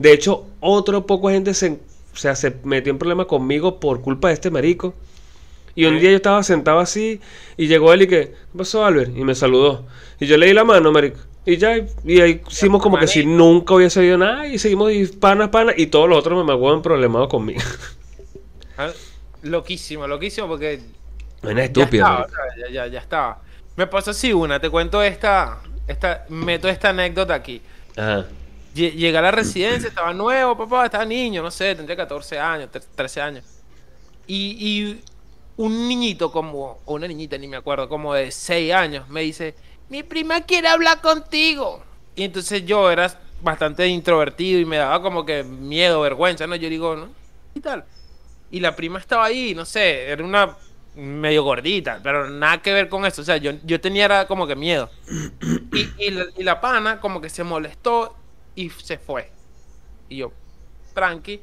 [0.00, 1.78] De hecho, otro poco gente se,
[2.12, 4.94] o sea, se metió en problemas conmigo por culpa de este marico.
[5.76, 7.20] Y un día yo estaba sentado así
[7.56, 9.16] y llegó él y que, ¿qué pasó Albert?
[9.16, 9.86] Y me saludó.
[10.18, 11.20] Y yo le di la mano, marico.
[11.46, 15.06] Y ya, y ahí hicimos como que si nunca hubiese oído nada y seguimos y
[15.06, 17.60] panas, panas y todos los otros me magüean problemados conmigo.
[18.76, 18.90] Ah,
[19.44, 20.80] Loquísimo, loquísimo porque
[21.44, 22.26] Bueno, es ya estaba,
[22.56, 23.42] ya, ya, ya estaba.
[23.76, 27.62] Me pasó así una, te cuento esta, esta, meto esta anécdota aquí.
[27.96, 28.26] Ajá.
[28.72, 32.84] Llegué a la residencia, estaba nuevo, papá, estaba niño, no sé, tendría 14 años, tre-
[32.94, 33.44] 13 años.
[34.26, 35.04] Y, y
[35.56, 39.54] un niñito como, o una niñita, ni me acuerdo, como de 6 años, me dice,
[39.88, 41.84] mi prima quiere hablar contigo.
[42.16, 46.56] Y entonces yo era bastante introvertido y me daba como que miedo, vergüenza, ¿no?
[46.56, 47.10] Yo digo, ¿no?
[47.54, 47.84] Y tal.
[48.50, 50.56] Y la prima estaba ahí, no sé, era una
[50.94, 53.22] medio gordita, pero nada que ver con eso.
[53.22, 54.90] O sea, yo, yo tenía era como que miedo.
[55.72, 58.16] Y, y la, y la pana como que se molestó
[58.54, 59.32] y se fue.
[60.08, 60.32] Y yo,
[60.94, 61.42] tranqui.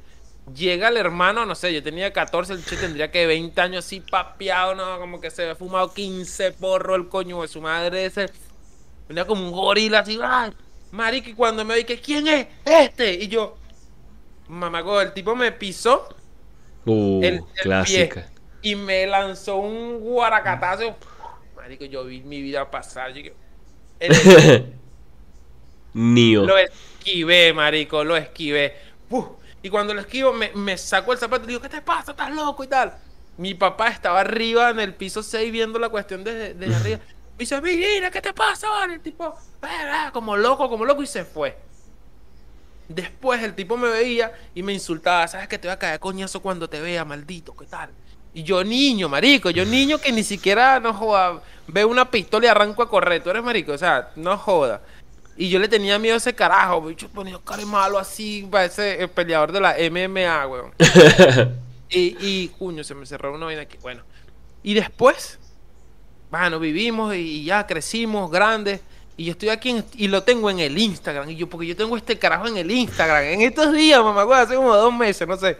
[0.54, 4.02] Llega el hermano, no sé, yo tenía 14, el chico tendría que 20 años así
[4.02, 5.00] papeado, ¿no?
[5.00, 8.32] Como que se había fumado 15 porro el coño de su madre ese.
[9.08, 10.52] Venía como un gorila así, ¡ay!
[10.92, 12.48] Marico, y cuando me vi que, ¿quién es?
[12.66, 13.14] Este.
[13.14, 13.58] Y yo,
[14.48, 16.10] mamago, el tipo me pisó
[16.86, 18.22] Uh, el, el clásica.
[18.22, 18.32] pie
[18.62, 20.96] y me lanzó un guaracatazo.
[21.56, 23.14] Marico, yo vi mi vida pasar.
[23.14, 23.32] yo-
[24.00, 24.12] el-
[25.94, 26.46] Nio.
[26.46, 28.76] lo esquivé, marico, lo esquivé.
[29.10, 29.26] Uf,
[29.62, 32.12] y cuando lo esquivo, me, me saco el zapato y digo, ¿qué te pasa?
[32.12, 32.98] ¿Estás loco y tal?
[33.38, 37.00] Mi papá estaba arriba en el piso 6 viendo la cuestión desde, desde arriba.
[37.38, 38.70] Me dice, mira, ¿qué te pasa?
[38.70, 39.24] vale?" El tipo,
[39.64, 41.58] "Ah, ah", como loco, como loco, y se fue.
[42.88, 46.42] Después el tipo me veía y me insultaba, ¿sabes que te voy a caer coñazo
[46.42, 47.56] cuando te vea, maldito?
[47.56, 47.90] ¿Qué tal?
[48.34, 52.50] Y yo niño, marico, yo niño que ni siquiera, no joda, veo una pistola y
[52.50, 53.22] arranco a correr.
[53.22, 54.82] Tú eres marico, o sea, no joda.
[55.38, 59.10] Y yo le tenía miedo a ese carajo, bicho ponía cara malo así, parece el
[59.10, 60.72] peleador de la MMA, weón.
[61.94, 63.78] Y, y, cuño, se me cerró una vaina aquí.
[63.82, 64.02] Bueno,
[64.64, 65.40] y después,
[66.30, 68.80] bueno, vivimos y ya crecimos grandes.
[69.18, 71.30] Y yo estoy aquí en- y lo tengo en el Instagram.
[71.30, 73.24] Y yo, porque yo tengo este carajo en el Instagram.
[73.26, 75.58] En estos días, mamá, hace como dos meses, no sé.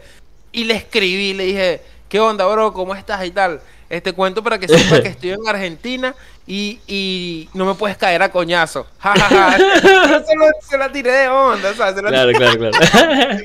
[0.52, 1.82] Y le escribí, le dije,
[2.12, 2.74] ¿qué onda, bro?
[2.74, 3.58] ¿Cómo estás y tal?
[3.88, 6.14] Este cuento para que sepas que estoy en Argentina
[6.46, 8.86] y, y no me puedes caer a coñazo.
[8.98, 9.58] Ja, ja, ja.
[10.26, 12.76] se, lo- se la tiré de onda, o sea, se la Claro, claro, claro.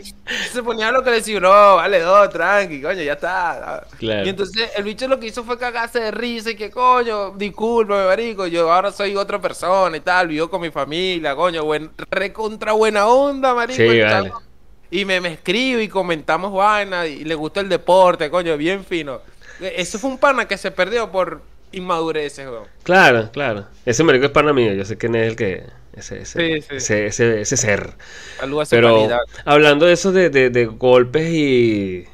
[0.51, 3.88] se ponía lo que le decía, no, vale, dos, tranqui, coño, ya está.
[3.99, 4.25] Claro.
[4.25, 8.06] Y entonces el bicho lo que hizo fue cagarse de risa y que, coño, discúlpame,
[8.06, 12.73] marico, yo ahora soy otra persona y tal, vivo con mi familia, coño, buen, recontra
[12.73, 13.77] buena onda, marico.
[13.77, 14.30] Sí, y, vale.
[14.30, 14.46] tal.
[14.89, 19.21] Y me, me escribe y comentamos vaina y le gusta el deporte, coño, bien fino.
[19.60, 22.67] E, Eso fue un pana que se perdió por inmadurez, weón.
[22.84, 23.67] Claro, claro.
[23.86, 24.73] Ese marico es pana mío.
[24.73, 25.63] Yo sé quién es el que.
[25.93, 26.76] Ese, ese, Sí, sí.
[26.76, 27.95] ese, ese, ese ser.
[28.39, 32.06] Saludos Pero hablando de eso de, de, de golpes y.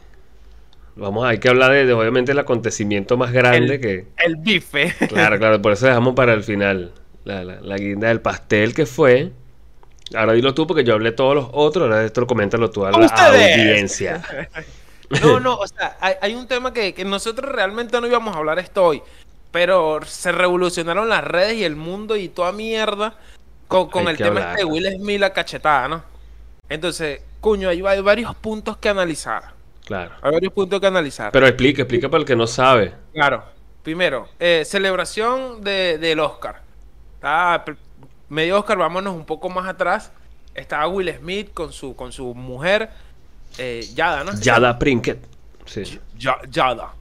[0.96, 4.08] Vamos, hay que hablar de, de, obviamente el acontecimiento más grande El- que.
[4.18, 4.94] El bife.
[5.08, 6.94] Claro, claro, por eso dejamos para el final
[7.26, 9.32] la, la, la guinda del pastel que fue.
[10.16, 12.92] Ahora dilo tú porque yo hablé todos los otros, ahora esto lo coméntalo tú a
[12.92, 13.58] la ¡Ustedes!
[13.58, 14.22] audiencia.
[15.22, 18.40] No, no, o sea, hay, hay un tema que, que nosotros realmente no íbamos a
[18.40, 19.04] hablar esto hoy,
[19.52, 23.14] pero se revolucionaron las redes y el mundo y toda mierda
[23.68, 24.50] con, con el tema hablar.
[24.52, 26.04] este de Will Smith la cachetada, ¿no?
[26.68, 29.52] Entonces, cuño, hay, hay varios puntos que analizar.
[29.86, 30.14] Claro.
[30.22, 31.32] Hay varios puntos que analizar.
[31.32, 32.94] Pero explica, explica para el que no sabe.
[33.14, 33.44] Claro.
[33.84, 36.62] Primero, eh, celebración de, del Oscar.
[37.16, 37.78] Estaba pr-
[38.30, 40.12] medio Oscar, vámonos un poco más atrás.
[40.56, 42.90] Estaba Will Smith con su, con su mujer,
[43.58, 44.40] eh, Yada, ¿no?
[44.40, 45.20] Yada Prinkett.
[45.66, 46.94] Sí, Ya- Yada.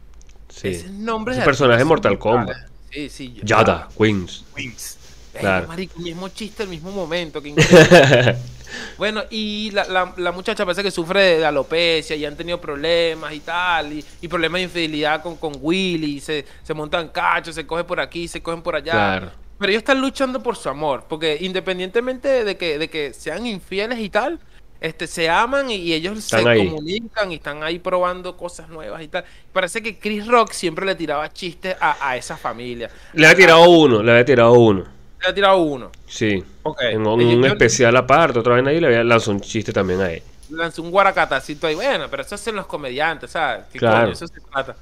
[0.48, 0.68] sí.
[0.68, 2.18] Ese nombre Ese de personaje de Mortal.
[2.18, 2.56] Kombat.
[2.90, 3.40] Sí, sí.
[3.42, 4.44] Yada, Wings.
[4.56, 4.98] Wings.
[5.38, 5.66] Claro.
[5.66, 7.42] marico, el mismo chiste, el mismo momento.
[7.42, 8.36] qué increíble.
[8.98, 12.60] bueno, y la, la- la muchacha parece que sufre de, de alopecia y han tenido
[12.60, 13.92] problemas y tal.
[13.94, 16.20] Y, y problemas de infidelidad con, con Willy.
[16.20, 18.92] Se, se montan cachos, se coge por aquí, se cogen por allá.
[18.92, 19.30] Claro.
[19.62, 21.04] Pero ellos están luchando por su amor.
[21.08, 24.38] Porque independientemente de que, de que sean infieles y tal,
[24.80, 26.68] este, se aman y, y ellos Están se ahí.
[26.68, 29.24] comunican y están ahí probando cosas nuevas y tal.
[29.52, 32.90] Parece que Chris Rock siempre le tiraba chistes a, a esa familia.
[33.14, 34.84] Le había tirado uno, le había tirado uno.
[35.22, 35.90] Le ha tirado uno.
[36.06, 36.42] Sí.
[36.64, 36.80] Ok.
[36.82, 40.00] En un, yo- un especial aparte, otra vez ahí le había lanzado un chiste también
[40.00, 40.22] a él.
[40.50, 41.74] Lanzó un guaracatacito ahí.
[41.76, 43.66] Bueno, pero eso hacen los comediantes, ¿sabes?
[43.72, 44.00] ¿Qué Claro.
[44.00, 44.12] coño?
[44.14, 44.76] Eso se trata.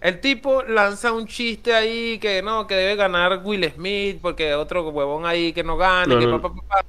[0.00, 4.88] El tipo lanza un chiste ahí que no, que debe ganar Will Smith porque otro
[4.90, 6.14] huevón ahí que no gane.
[6.14, 6.40] No, que no.
[6.40, 6.84] pa, pa, pa, pa.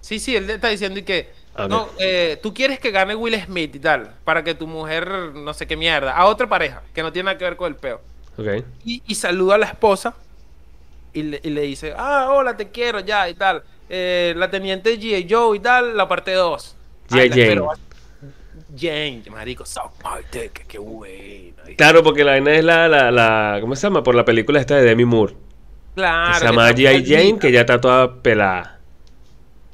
[0.00, 1.30] Sí, sí, él está diciendo y que
[1.68, 5.52] no, eh, tú quieres que gane Will Smith y tal, para que tu mujer no
[5.54, 8.00] sé qué mierda, a otra pareja que no tiene nada que ver con el peo.
[8.36, 8.64] Ok.
[8.84, 10.14] Y, y saluda a la esposa
[11.12, 13.64] y le, y le dice, ah, hola, te quiero ya y tal.
[13.88, 15.26] Eh, la teniente G.A.
[15.28, 16.76] Joe y tal, la parte 2.
[17.10, 17.60] G.I.
[18.76, 19.22] Jane.
[19.22, 20.26] Jane, marico, South Park,
[20.68, 21.56] qué, bueno.
[21.76, 23.58] Claro, porque la vaina es la, la, la.
[23.60, 24.02] ¿Cómo se llama?
[24.02, 25.34] Por la película esta de Demi Moore.
[25.94, 26.34] Claro.
[26.34, 27.04] que se llama G.I.
[27.06, 28.80] Jane, que ya está toda pelada.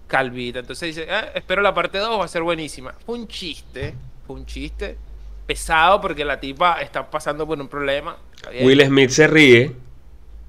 [0.06, 0.60] Calvita.
[0.60, 2.94] Entonces dice, "Eh, espero la parte 2, va a ser buenísima.
[3.04, 3.94] Fue un chiste,
[4.26, 4.96] fue un chiste
[5.46, 8.16] pesado porque la tipa está pasando por un problema.
[8.62, 9.72] Will Smith se ríe.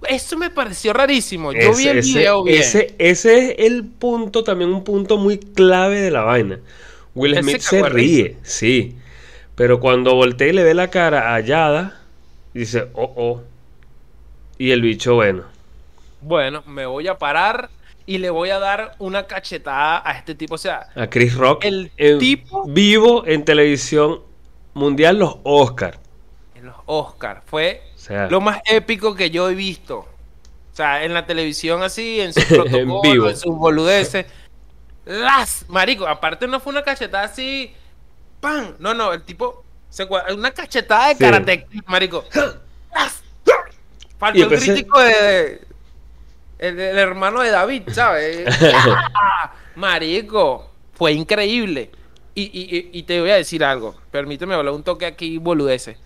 [0.07, 1.53] Eso me pareció rarísimo.
[1.53, 2.59] Yo vi el ese, video bien.
[2.61, 6.59] ese, ese es el punto, también un punto muy clave de la vaina.
[7.15, 8.97] Will se Smith se, ríe, sí.
[9.55, 12.01] Pero cuando voltea y le ve la cara a Yada,
[12.53, 13.41] dice, oh, oh.
[14.57, 15.43] Y el bicho, bueno.
[16.21, 17.69] Bueno, me voy a parar
[18.05, 20.55] y le voy a dar una cachetada a este tipo.
[20.55, 21.65] O sea, A Chris Rock.
[21.65, 24.21] El en tipo- Vivo en televisión
[24.73, 25.99] mundial, los Oscar.
[26.55, 29.99] en los Oscars fue O sea, lo más épico que yo he visto.
[29.99, 33.29] O sea, en la televisión así, en sus protocolos, vivo.
[33.29, 34.25] en sus boludeces.
[35.05, 37.73] Las, marico, aparte no fue una cachetada así,
[38.39, 38.75] ¡pam!
[38.79, 41.19] No, no, el tipo, se una cachetada de Sí.
[41.23, 42.23] karate, marico.
[42.93, 43.21] ¡Las!
[44.17, 45.61] Faltó el crítico de,
[46.59, 48.45] el, el hermano de David, ¿sabes?
[49.75, 51.91] Marico, fue increíble.
[52.35, 53.95] Y, y- y- te voy a decir algo.
[54.11, 55.97] Permíteme hablar un toque aquí, boludeces.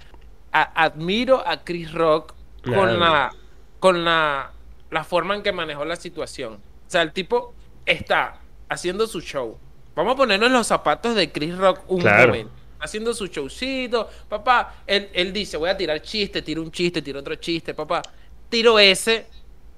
[0.52, 2.34] A- admiro a Chris Rock
[2.66, 3.34] con, la,
[3.80, 4.52] con la,
[4.90, 6.54] la forma en que manejó la situación.
[6.56, 7.54] O sea, el tipo
[7.86, 9.58] está haciendo su show.
[9.95, 12.27] Vamos a ponernos en los zapatos de Chris Rock un Claro.
[12.27, 12.51] momento.
[12.80, 14.08] Haciendo su showcito.
[14.30, 18.01] Papá, él, él dice, voy a tirar chiste, tiro un chiste, tiro otro chiste, papá.
[18.49, 19.25] Tiro ese.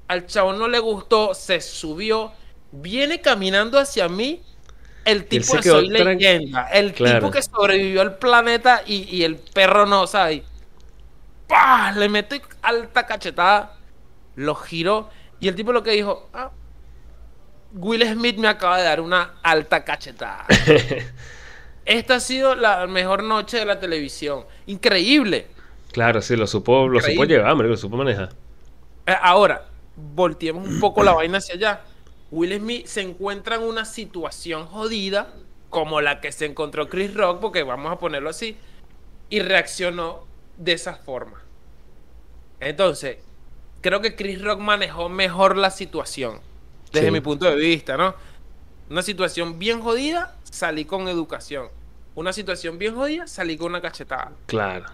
[0.09, 2.31] Al chavo no le gustó, se subió.
[2.71, 4.41] Viene caminando hacia mí.
[5.05, 6.67] El tipo quedó soy leyenda.
[6.73, 7.19] El Claro.
[7.19, 10.41] tipo que sobrevivió al planeta y, y el perro no, ¿sabes?
[11.47, 11.91] ¡Pah!
[11.93, 13.77] Le mete alta cachetada.
[14.35, 15.09] Lo giró.
[15.39, 16.51] Y el tipo lo que dijo, ah,
[17.73, 20.45] Will Smith me acaba de dar una alta cachetada.
[21.85, 24.45] Esta ha sido la mejor noche de la televisión.
[24.67, 25.47] Increíble.
[25.91, 28.29] claro, sí, lo supo, lo supo llevar, hombre, lo supo manejar.
[29.05, 31.81] Eh, Ahora, volteemos un poco la vaina hacia allá.
[32.31, 35.33] Will Smith se encuentra en una situación jodida,
[35.69, 38.57] como la que se encontró Chris Rock, porque vamos a ponerlo así,
[39.29, 40.27] y reaccionó
[40.57, 41.41] de esa forma.
[42.59, 43.17] Entonces,
[43.81, 46.39] creo que Chris Rock manejó mejor la situación,
[46.91, 47.11] desde Sí.
[47.11, 48.15] mi punto de vista, ¿no?
[48.89, 51.67] Una situación bien jodida, salí con educación.
[52.15, 54.31] Una situación bien jodida, salí con una cachetada.
[54.47, 54.85] Claro.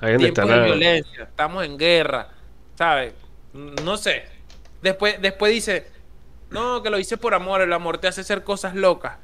[0.00, 0.64] Ahí está de la...
[0.64, 2.28] violencia, estamos en guerra,
[2.76, 3.14] ¿sabes?
[3.52, 4.24] No sé.
[4.82, 5.86] Después, después dice,
[6.50, 9.16] no, que lo hice por amor, el amor te hace hacer cosas locas.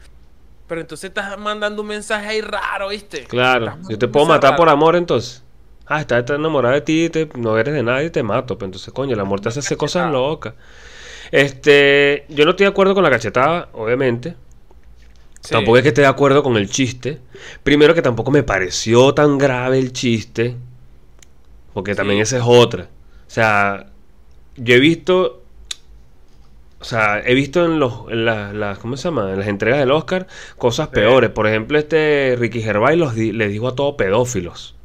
[0.69, 3.25] Pero entonces estás mandando un mensaje ahí raro, ¿viste?
[3.25, 5.43] Claro, yo te puedo matar por amor entonces.
[5.87, 8.59] Ah, estás está enamorado de ti, te- no eres de nadie, te mato.
[8.59, 10.55] Pero entonces, coño, el amor te hace hacer cosas locas.
[11.31, 14.35] Este, yo no estoy de acuerdo con la cachetada, obviamente.
[15.41, 15.53] Sí.
[15.53, 17.21] Tampoco es que esté de acuerdo con el chiste.
[17.63, 20.57] Primero que tampoco me pareció tan grave el chiste.
[21.73, 22.85] Porque también esa es otra.
[23.27, 23.87] O sea,
[24.57, 25.43] yo he visto.
[26.79, 29.33] O sea, he visto en los, en las, las- ¿cómo se llama?
[29.33, 30.27] En las entregas del Oscar
[30.59, 31.31] cosas peores.
[31.31, 34.76] Por ejemplo, este Ricky Gervais los di- le dijo a todos pedófilos.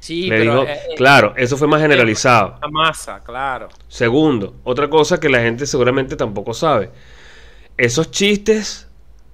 [0.00, 2.58] Sí, le pero eh, eh, claro, eso fue más generalizado.
[2.60, 3.68] la masa, claro.
[3.88, 6.90] Segundo, otra cosa que la gente seguramente tampoco sabe.
[7.76, 8.88] Esos chistes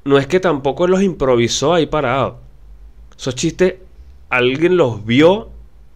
[0.04, 2.40] no es que tampoco los improvisó ahí parado.
[3.18, 3.76] Esos chistes
[4.28, 5.50] alguien los vio,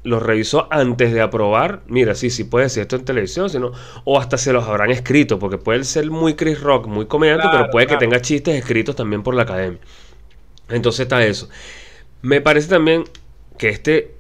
[0.05, 1.83] los revisó antes de aprobar.
[1.89, 3.73] Mira, sí, sí puede decir esto en televisión, sino,
[4.05, 7.59] o hasta se los habrán escrito, porque puede ser muy Chris Rock, muy comediante, Claro,
[7.59, 7.99] pero puede claro.
[8.01, 9.81] que tenga chistes escritos también por la academia.
[10.69, 11.49] Entonces está eso.
[12.23, 13.05] Me parece también
[13.59, 14.15] que este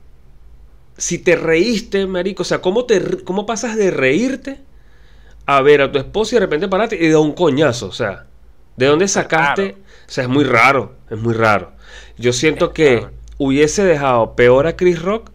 [1.01, 4.61] si te reíste, marico, o sea, ¿cómo, te, ¿cómo pasas de reírte
[5.47, 7.89] a ver a tu esposa y de repente pararte y de un coñazo?
[7.89, 8.27] O sea,
[8.77, 9.77] ¿de dónde sacaste?
[10.07, 11.73] O sea, es muy raro, es muy raro.
[12.19, 13.07] Yo siento que
[13.39, 15.31] hubiese dejado peor a Chris Rock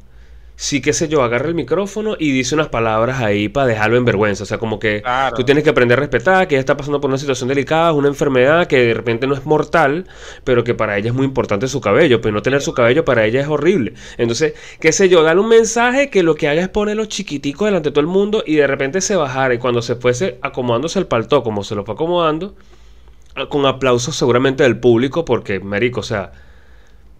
[0.56, 4.06] sí, qué sé yo, agarra el micrófono y dice unas palabras ahí para dejarlo en
[4.06, 4.44] vergüenza.
[4.44, 5.36] O sea, como que Claro.
[5.36, 8.08] tú tienes que aprender a respetar que ella está pasando por una situación delicada, una
[8.08, 10.08] enfermedad que de repente no es mortal,
[10.44, 12.22] pero que para ella es muy importante su cabello.
[12.22, 13.94] Pero no tener su cabello para ella es horrible.
[14.18, 17.90] Entonces, qué sé yo, darle un mensaje que lo que haga es ponerlo chiquitico delante
[17.90, 21.08] de todo el mundo y de repente se bajara y cuando se fuese acomodándose el
[21.08, 22.56] palto como se lo fue acomodando,
[23.50, 26.32] con aplausos seguramente del público, porque, marico, o sea,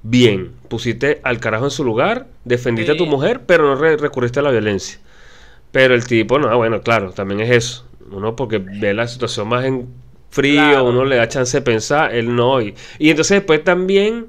[0.10, 4.40] bien, pusiste al carajo en su lugar, defendiste a tu mujer, pero no re- recurriste
[4.40, 5.00] a la violencia.
[5.72, 7.86] Pero el tipo, no, bueno, claro, también es eso.
[8.12, 9.88] Uno porque ve la situación más en
[10.30, 10.86] frío, Claro.
[10.86, 12.62] uno le da chance de pensar, él no.
[12.62, 14.28] Y, y entonces después también,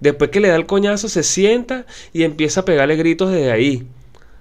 [0.00, 3.86] después que le da el coñazo, se sienta y empieza a pegarle gritos desde ahí.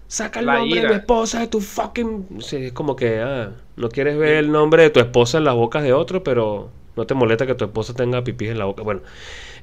[0.07, 2.41] Saca el La nombre de mi esposa de tu fucking...
[2.41, 5.53] Sí, es como que, ah, no quieres ver el nombre de tu esposa en las
[5.55, 8.81] bocas de otro, pero no te molesta que tu esposa tenga pipí en la boca.
[8.83, 9.01] Bueno,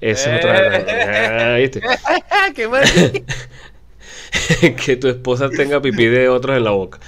[0.01, 1.55] esa es otra...
[1.55, 1.81] Ah, ¿viste?
[2.55, 2.85] ¡Qué mal!
[4.85, 6.99] que tu esposa tenga pipí de otros en la boca.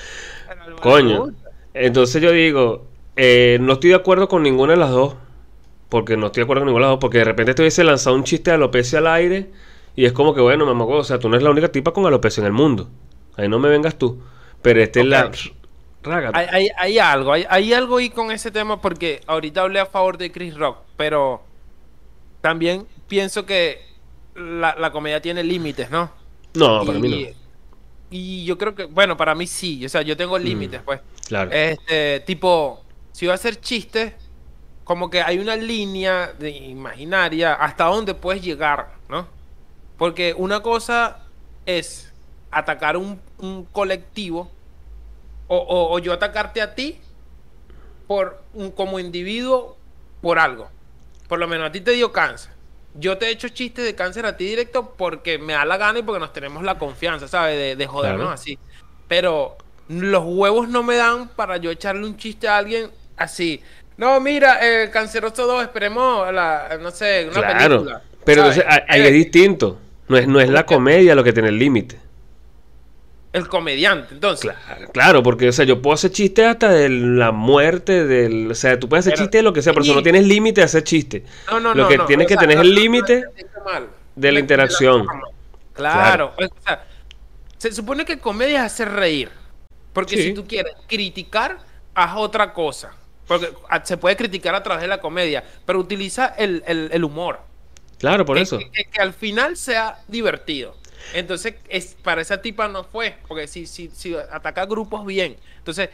[0.80, 1.32] Coño.
[1.74, 5.14] Entonces yo digo, eh, no estoy de acuerdo con ninguna de las dos.
[5.88, 7.00] Porque no estoy de acuerdo con ninguna de las dos.
[7.00, 9.50] Porque de repente te hubiese lanzado un chiste de alopecia al aire.
[9.96, 12.06] Y es como que, bueno, mamá, o sea, tú no eres la única tipa con
[12.06, 12.88] alopecia en el mundo.
[13.36, 14.20] Ahí no me vengas tú.
[14.62, 15.30] Pero este es la.
[16.32, 19.86] Hay, hay, hay algo, hay, hay algo ahí con ese tema porque ahorita hablé a
[19.86, 21.42] favor de Chris Rock, pero
[22.40, 23.80] también pienso que
[24.34, 26.10] la, la comedia tiene límites, ¿no?
[26.54, 27.36] No, para mí y, no.
[28.10, 30.18] y yo creo que, bueno, para mí sí, o sea, yo Mm.
[30.18, 31.00] tengo límites, pues.
[31.26, 31.50] Claro.
[31.52, 34.14] Este, tipo, si voy a hacer chistes,
[34.84, 39.26] como que hay una línea de imaginaria hasta dónde puedes llegar, ¿no?
[39.98, 41.18] Porque una cosa
[41.66, 42.12] es
[42.50, 44.50] atacar un, un colectivo
[45.48, 46.98] o, o- o yo atacarte a ti
[48.06, 49.76] por un, como individuo
[50.22, 50.70] por algo.
[51.28, 52.52] Por lo menos a ti te dio cáncer.
[52.94, 55.98] Yo te he hecho chistes de cáncer a ti directo porque me da la gana
[56.00, 57.56] y porque nos tenemos la confianza, ¿sabes?
[57.56, 58.32] De, de jodernos Claro.
[58.32, 58.58] así.
[59.06, 59.56] Pero
[59.88, 63.62] los huevos no me dan para yo echarle un chiste a alguien así.
[63.96, 67.68] No, mira, eh, Canceroso 2, esperemos, la, no sé, una Claro.
[67.78, 68.02] película.
[68.24, 68.58] Pero ¿sabes?
[68.58, 69.78] entonces ahí Eh, es distinto.
[70.08, 71.98] No es, no es la comedia lo que tiene el límite.
[73.32, 74.50] El comediante, entonces.
[74.50, 78.50] Claro, claro, porque, o sea, yo puedo hacer chistes hasta de la muerte, del...
[78.50, 80.62] O sea, tú puedes hacer chistes de lo que sea, pero eso no tienes límite
[80.62, 81.22] de hacer chistes.
[81.50, 83.24] No, no, Lo no, que no, tienes que sea, tener es el límite
[84.16, 85.06] de la interacción.
[85.74, 86.34] Claro.
[86.38, 86.84] O sea,
[87.58, 89.30] se supone que comedia es hacer reír.
[89.92, 90.22] Porque Sí.
[90.24, 91.58] si tú quieres criticar,
[91.94, 92.92] haz otra cosa.
[93.26, 93.50] Porque
[93.84, 97.40] se puede criticar a través de la comedia, pero utiliza el, el- el humor.
[97.98, 98.58] Claro, por que, eso.
[98.58, 100.76] Que, que- que al final sea divertido.
[101.14, 103.16] Entonces, es, para esa tipa no fue.
[103.26, 105.36] Porque si, si, si ataca grupos bien.
[105.58, 105.90] Entonces,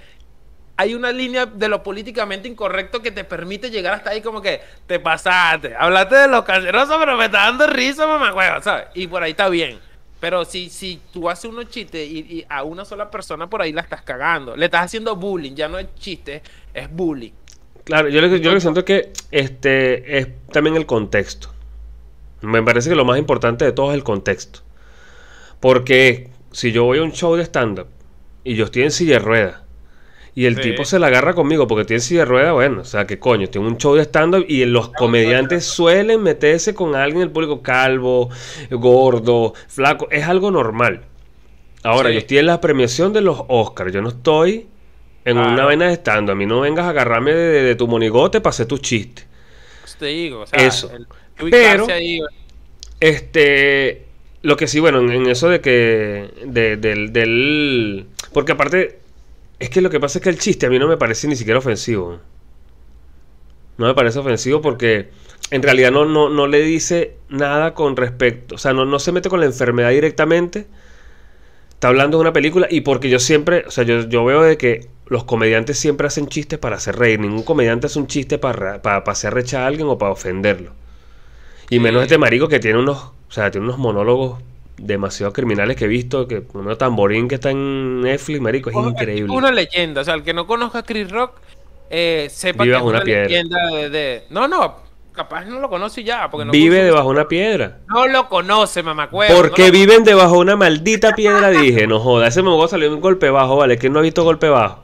[0.77, 4.61] hay una línea de lo políticamente incorrecto que te permite llegar hasta ahí como que
[4.87, 5.75] te pasaste.
[5.79, 8.87] Hablaste de los cancerosos, pero me está dando risa, mamá ¿sabes?
[8.95, 9.79] Y por ahí está bien.
[10.21, 13.83] Pero si, si tú haces unos chistes y, a una sola persona por ahí la
[13.83, 17.33] estás cagando, le estás haciendo bullying, ya no es chiste, es bullying.
[17.85, 21.51] Claro, yo lo que, yo lo que siento es que este es también el contexto.
[22.41, 24.61] Me parece que lo más importante de todo es el contexto.
[25.65, 27.87] Porque si yo voy a un show de stand-up
[28.45, 29.63] y yo estoy en silla de ruedas
[30.35, 30.61] y el Sí.
[30.61, 33.49] tipo se la agarra conmigo porque tiene silla de ruedas, bueno, o sea, que coño,
[33.49, 38.29] tengo un show de stand-up y los comediantes suelen meterse con alguien del público calvo,
[38.73, 41.01] gordo, flaco, es algo normal.
[41.83, 42.13] Ahora, Sí.
[42.17, 44.67] yo estoy en la premiación de los Oscars, yo no estoy
[45.25, 48.43] en una vaina de stand A mí no vengas a agarrarme de, de tu monigote
[48.43, 49.27] para hacer tus chistes.
[49.81, 50.91] Pues Te digo, o sea, Eso.
[50.93, 51.07] el-
[51.51, 52.21] Pero- ahí,
[53.01, 54.05] Este,
[54.45, 59.01] lo que sí, bueno, en, eso de que, de- del, del, porque aparte,
[59.61, 61.37] es que lo que pasa es que el chiste a mí no me parece ni
[61.37, 62.21] siquiera ofensivo.
[63.77, 65.09] No me parece ofensivo porque
[65.51, 69.13] en realidad no, no, no le dice nada con respecto, o sea, no, no se
[69.13, 70.67] mete con la enfermedad directamente.
[71.75, 74.57] Está hablando de una película y porque yo siempre, o sea, yo, yo veo de
[74.57, 77.21] que los comediantes siempre hacen chistes para hacer reír.
[77.21, 80.73] Ningún comediante hace un chiste para, para, para hacer a alguien o para ofenderlo.
[81.75, 84.41] Y menos este marico que tiene unos, o sea, tiene unos monólogos
[84.77, 89.33] demasiado criminales que he visto, que uno tamborín que está en Netflix, marico, es increíble.
[89.33, 90.01] Es una leyenda.
[90.01, 91.33] O sea, el que no conozca a Chris Rock,
[91.91, 94.77] eh, sepa que es una leyenda de, de- No, no,
[95.13, 96.29] capaz no lo conoce ya.
[96.31, 97.79] Porque no Vive debajo de una piedra.
[97.89, 99.35] No lo conoce, mamacuevo.
[99.37, 102.93] Porque no lo- viven debajo de una maldita piedra, dije, no joda, ese me salió
[102.93, 104.83] un golpe bajo, vale, ¿quién no ha visto golpe bajo?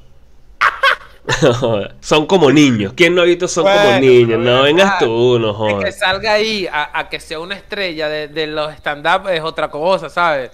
[2.01, 4.39] Son como niños, ¿quién no ha visto son como niños?
[4.39, 5.99] No vengas tú, no de que jodas.
[5.99, 10.09] salga ahí a, a que sea una estrella de, de los stand-up es otra cosa,
[10.09, 10.51] ¿sabes?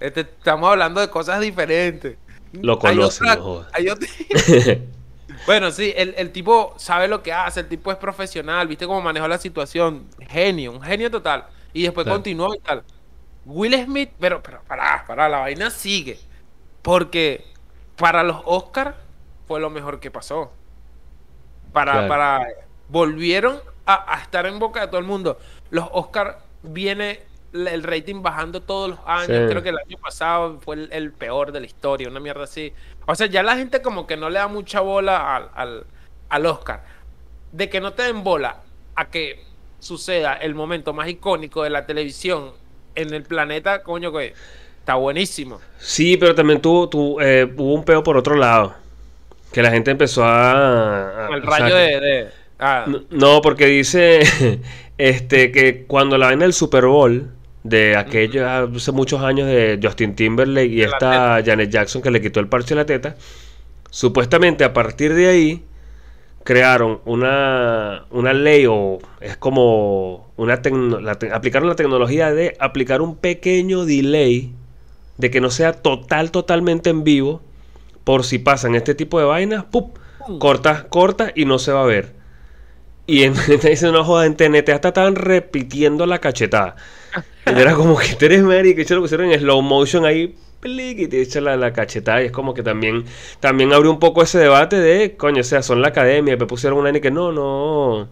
[0.00, 2.16] Este, estamos hablando de cosas diferentes.
[2.52, 3.68] Lo Hay conocen, otra- no jodas.
[3.72, 4.08] hay otra-
[5.46, 9.00] Bueno, sí, el, el tipo sabe lo que hace, el tipo es profesional, viste cómo
[9.02, 10.06] manejó la situación.
[10.28, 11.44] Genio, un genio total.
[11.72, 12.16] Y después Claro.
[12.18, 12.82] continuó y tal.
[13.44, 16.18] Will Smith, pero, pero pará, pará, la vaina sigue.
[16.82, 17.44] Porque
[17.96, 18.94] para los Oscars
[19.46, 20.52] fue lo mejor que pasó.
[21.72, 22.08] Para, Claro.
[22.08, 22.46] para,
[22.88, 25.38] volvieron a, a estar en boca de todo el mundo.
[25.70, 27.20] Los Oscars viene
[27.52, 29.26] el rating bajando todos los años.
[29.26, 29.46] Sí.
[29.48, 32.72] Creo que el año pasado fue el, el peor de la historia, una mierda así.
[33.06, 35.86] O sea, ya la gente como que no le da mucha bola al, al,
[36.28, 36.84] al Oscar.
[37.52, 38.60] De que no te den bola
[38.96, 39.44] a que
[39.78, 42.52] suceda el momento más icónico de la televisión
[42.94, 44.34] en el planeta, coño, que
[44.78, 45.60] está buenísimo.
[45.78, 48.74] Sí, pero también tuvo, tu- eh, hubo un peo por otro lado.
[49.54, 51.26] Que la gente empezó a...
[51.28, 52.00] a- El o sea, rayo de...
[52.00, 52.28] de-
[52.58, 54.20] ah, No, porque dice
[54.98, 57.30] este que cuando la vaina del Super Bowl
[57.62, 62.20] de aquello hace muchos años de Justin Timberlake y De esta Janet Jackson que le
[62.20, 63.16] quitó el parche de la teta,
[63.90, 65.64] supuestamente a partir de ahí
[66.44, 70.60] crearon una, una ley o es como una
[71.00, 74.52] la aplicaron la tecnología de aplicar un pequeño delay
[75.18, 77.42] de que no sea total totalmente en vivo
[78.04, 79.98] por si pasan este tipo de vainas, ¡pup!
[80.38, 82.12] cortas, cortas y no se va a ver.
[83.06, 86.76] Y en te dicen, no joda, en TNT hasta estaban repitiendo la cachetada.
[87.46, 90.98] Y era como que tú eres Mary, que lo pusieron en slow motion ahí, plic,
[91.00, 92.22] y te echa la, la cachetada.
[92.22, 93.04] Y es como que también,
[93.40, 96.78] también abrió un poco ese debate de, coño, o sea, son la academia, me pusieron
[96.78, 98.08] una y que no, no,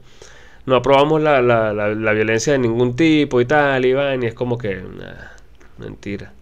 [0.67, 4.27] no aprobamos la, la, la, la violencia de ningún tipo y tal, y van, y
[4.27, 5.31] es como que, nah,
[5.79, 6.35] mentira.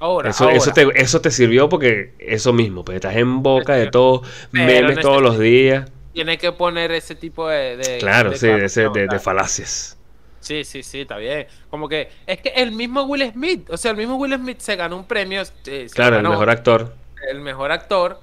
[0.00, 0.56] Ahora, Eso, ahora.
[0.56, 5.00] eso, te, eso te sirvió porque eso mismo, pues estás en boca de todos, memes
[5.00, 5.90] todos los días.
[6.12, 7.76] Tiene que poner ese tipo de...
[7.76, 8.88] de- Claro, sí, de, ese-
[9.20, 9.96] falacias.
[10.40, 11.46] Sí, sí, sí, está bien.
[11.68, 14.76] Como que es que el mismo Will Smith, o sea, el mismo Will Smith se
[14.76, 15.42] ganó un premio.
[15.66, 16.94] eh, Claro, el mejor actor.
[17.30, 18.20] el mejor actor.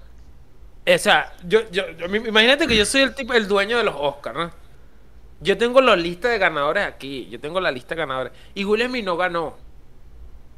[0.88, 3.96] O sea, yo, yo, yo- imagínate que yo soy el tipo, el dueño de los
[3.98, 4.52] Oscars, ¿no?
[5.42, 8.34] Yo tengo la lista de ganadores aquí, yo tengo la lista de ganadores.
[8.56, 9.58] Y Will Smith no ganó.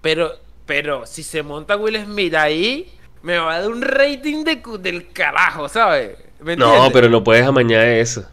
[0.01, 0.31] Pero,
[0.67, 2.91] pero si se monta Will Smith ahí,
[3.23, 6.17] me va a dar un rating de, del carajo, ¿sabes?
[6.39, 8.23] ¿Me No, pero no puedes amañar eso.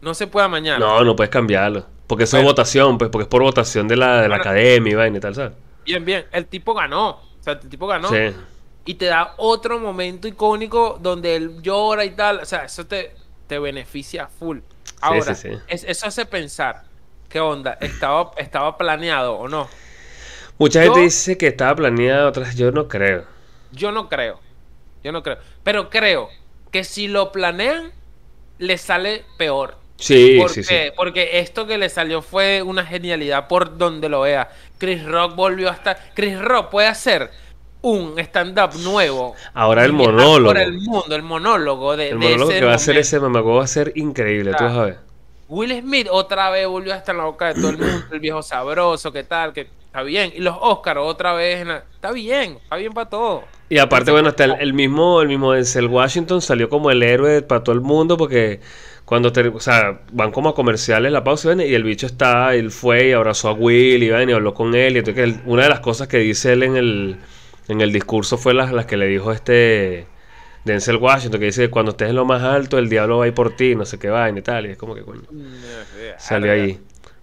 [0.00, 0.78] No se puede mañana.
[0.78, 1.84] No, no puedes cambiarlo.
[2.06, 2.48] Porque eso Bueno.
[2.50, 4.42] es votación, pues, porque es por votación de la, de la Bueno.
[4.42, 5.52] academia y vaina y tal, ¿sabes?
[5.84, 6.24] Bien, bien.
[6.30, 7.08] El tipo ganó.
[7.10, 8.08] O sea, el tipo ganó.
[8.08, 8.32] Sí.
[8.86, 12.40] y te da otro momento icónico donde él llora y tal.
[12.40, 13.14] O sea, eso te,
[13.46, 14.58] te beneficia full.
[15.00, 15.58] Ahora, sí, sí.
[15.68, 16.84] es- eso hace pensar,
[17.28, 17.76] ¿qué onda?
[17.80, 19.68] ¿Estaba, estaba planeado o no?
[20.60, 23.24] Mucha gente dice que estaba planeada, otras yo no creo.
[23.72, 24.38] Yo no creo.
[25.02, 25.38] Yo no creo.
[25.64, 26.28] Pero creo
[26.70, 27.92] que si lo planean,
[28.58, 29.78] le sale peor.
[29.96, 30.74] Sí, ¿Por sí, sí.
[30.96, 34.50] Porque esto que le salió fue una genialidad por donde lo vea.
[34.76, 35.98] Chris Rock volvió a estar.
[36.12, 37.30] Chris Rock puede hacer
[37.80, 39.34] un stand-up nuevo.
[39.54, 40.52] Ahora el monólogo.
[40.52, 43.18] Por el mundo, el monólogo de, El de monólogo ese que va a hacer ese
[43.18, 44.98] mamagüey va a ser increíble, tú vas a ver.
[45.48, 48.20] Will Smith otra vez volvió a estar en la boca de todo el mundo, el
[48.20, 49.54] viejo sabroso, ¿qué tal?
[49.54, 50.32] Que está bien.
[50.34, 53.44] Y los Oscars otra vez, en la- está bien, está bien para todo.
[53.68, 57.42] Y aparte, bueno, hasta el, el mismo, el mismo Denzel Washington salió como el héroe
[57.42, 58.60] para todo el mundo porque
[59.04, 62.70] cuando te, o sea, van como a comerciales la pausa y el bicho está, él
[62.72, 64.96] fue y abrazó a Will y, ven, y habló con él.
[64.96, 67.16] Y entonces una de las cosas que dice él en el,
[67.68, 70.06] en el discurso fue las, las que le dijo este
[70.64, 73.34] Denzel Washington, que dice cuando estés en lo más alto, el diablo va a ir
[73.34, 74.66] por ti, no sé qué vaina y tal.
[74.66, 75.22] Y es como que coño,
[76.16, 76.78] salió ahí.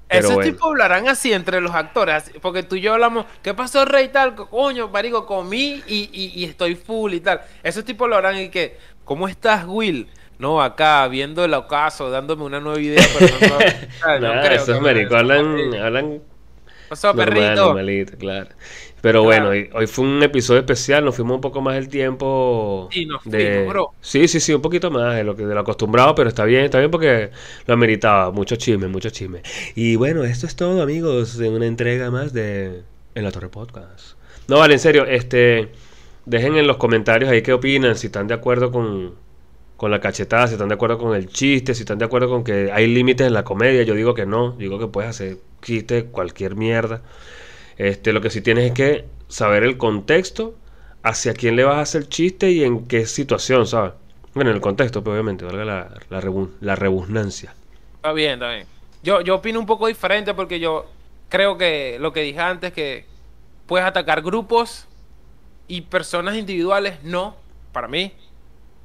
[0.10, 0.56] Pero Esos bueno.
[0.56, 4.08] tipos hablarán así entre los actores, porque tú y yo hablamos, ¿qué pasó, Rey?
[4.10, 7.42] Tal, coño, marico, comí y, y- y estoy full y tal.
[7.62, 10.10] Esos tipos lo harán y que, ¿cómo estás, Will?
[10.40, 13.66] No, acá, viendo el ocaso, dándome una nueva idea, pero no, no,
[14.16, 16.22] no, no creo esos maricos hablan, hablan
[16.88, 17.62] Pasó, perrito.
[17.66, 18.50] normalito, claro.
[19.08, 19.48] Pero Claro.
[19.48, 22.90] bueno, hoy, fue un episodio especial, nos fuimos un poco más del tiempo.
[22.92, 23.40] Sí, nos de...
[23.40, 23.92] fuimos, bro.
[24.02, 26.66] Sí, sí, sí, un poquito más de lo que de lo acostumbrado, pero está bien,
[26.66, 27.32] está bien porque
[27.66, 28.32] lo ameritaba.
[28.32, 29.44] Mucho chisme, mucho chisme.
[29.76, 32.84] Y bueno, esto es todo, amigos, de una entrega más de
[33.16, 34.18] En la Torre Podcast.
[34.50, 35.72] No, vale, en serio, este
[36.26, 39.16] dejen en los comentarios ahí qué opinan, si están de acuerdo con,
[39.78, 42.44] con la cachetada, si están de acuerdo con el chiste, si están de acuerdo con
[42.44, 43.84] que hay límites en la comedia.
[43.84, 47.04] Yo digo que no, digo que puedes hacer chiste, cualquier mierda.
[47.78, 50.56] Este, lo que sí tienes es que saber el contexto,
[51.04, 53.94] hacia quién le vas a hacer chiste y en qué situación, ¿sabes?
[54.34, 57.56] Bueno, en el contexto, pues, obviamente, valga la, la, rebu- la rebusnancia.
[57.98, 58.68] Está bien, está bien.
[59.02, 60.98] Yo, yo opino un poco diferente porque yo
[61.30, 63.12] creo que lo que dije antes, que
[63.66, 64.90] puedes atacar grupos
[65.68, 68.18] y personas individuales, no, para mí.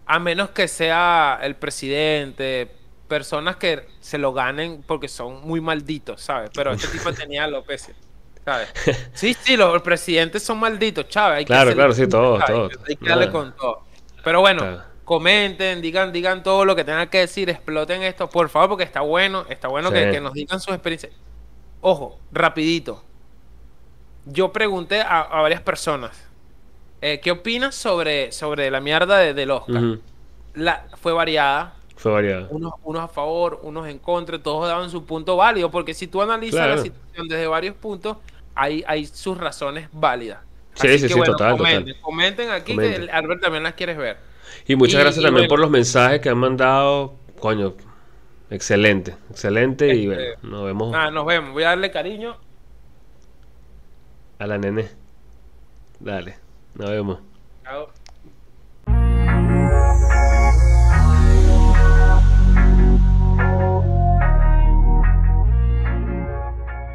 [0.07, 6.23] A menos que sea el presidente, personas que se lo ganen porque son muy malditos,
[6.23, 6.51] ¿sabes?
[6.55, 7.97] Pero este tipo tenía alopecia,
[8.45, 8.69] ¿sabes?
[9.15, 11.39] Sí, sí, los presidentes son malditos, ¿sabes?
[11.39, 12.73] Hay que Claro, hacerle- claro, sí, todos, todos.
[12.89, 13.83] Hay que darle con todo.
[14.25, 14.83] Pero bueno, Claro.
[15.05, 19.01] comenten, digan, digan todo lo que tengan que decir, exploten esto, por favor, porque está
[19.01, 20.11] bueno, está bueno que, Sí.
[20.13, 21.13] que nos digan sus experiencias.
[21.81, 23.03] Ojo, rapidito.
[24.25, 26.13] yo pregunté a, a varias personas,
[27.01, 29.83] eh, ¿qué opinas sobre, sobre la mierda de- del Oscar?
[30.55, 35.37] La, fue variada, Fue unos, unos a favor, unos en contra, todos daban su punto
[35.37, 36.77] válido, porque si tú analizas Claro.
[36.77, 38.17] la situación desde varios puntos,
[38.55, 40.41] hay, hay sus razones válidas.
[40.75, 42.01] Sí, Así sí, que, sí, bueno, total, comenten, total.
[42.03, 43.07] comenten aquí Comenten.
[43.07, 44.17] que Albert también las quieres ver.
[44.67, 45.49] Y muchas Y- gracias y también bueno.
[45.51, 47.15] por los mensajes que han mandado.
[47.39, 47.75] Coño,
[48.51, 49.95] excelente, excelente.
[49.95, 51.53] Y Este, bueno, nos vemos Nada, nos vemos.
[51.53, 52.37] Voy a darle cariño.
[54.39, 54.89] a la nene.
[56.01, 56.37] Dale,
[56.75, 57.19] nos vemos.
[57.63, 57.89] Chao.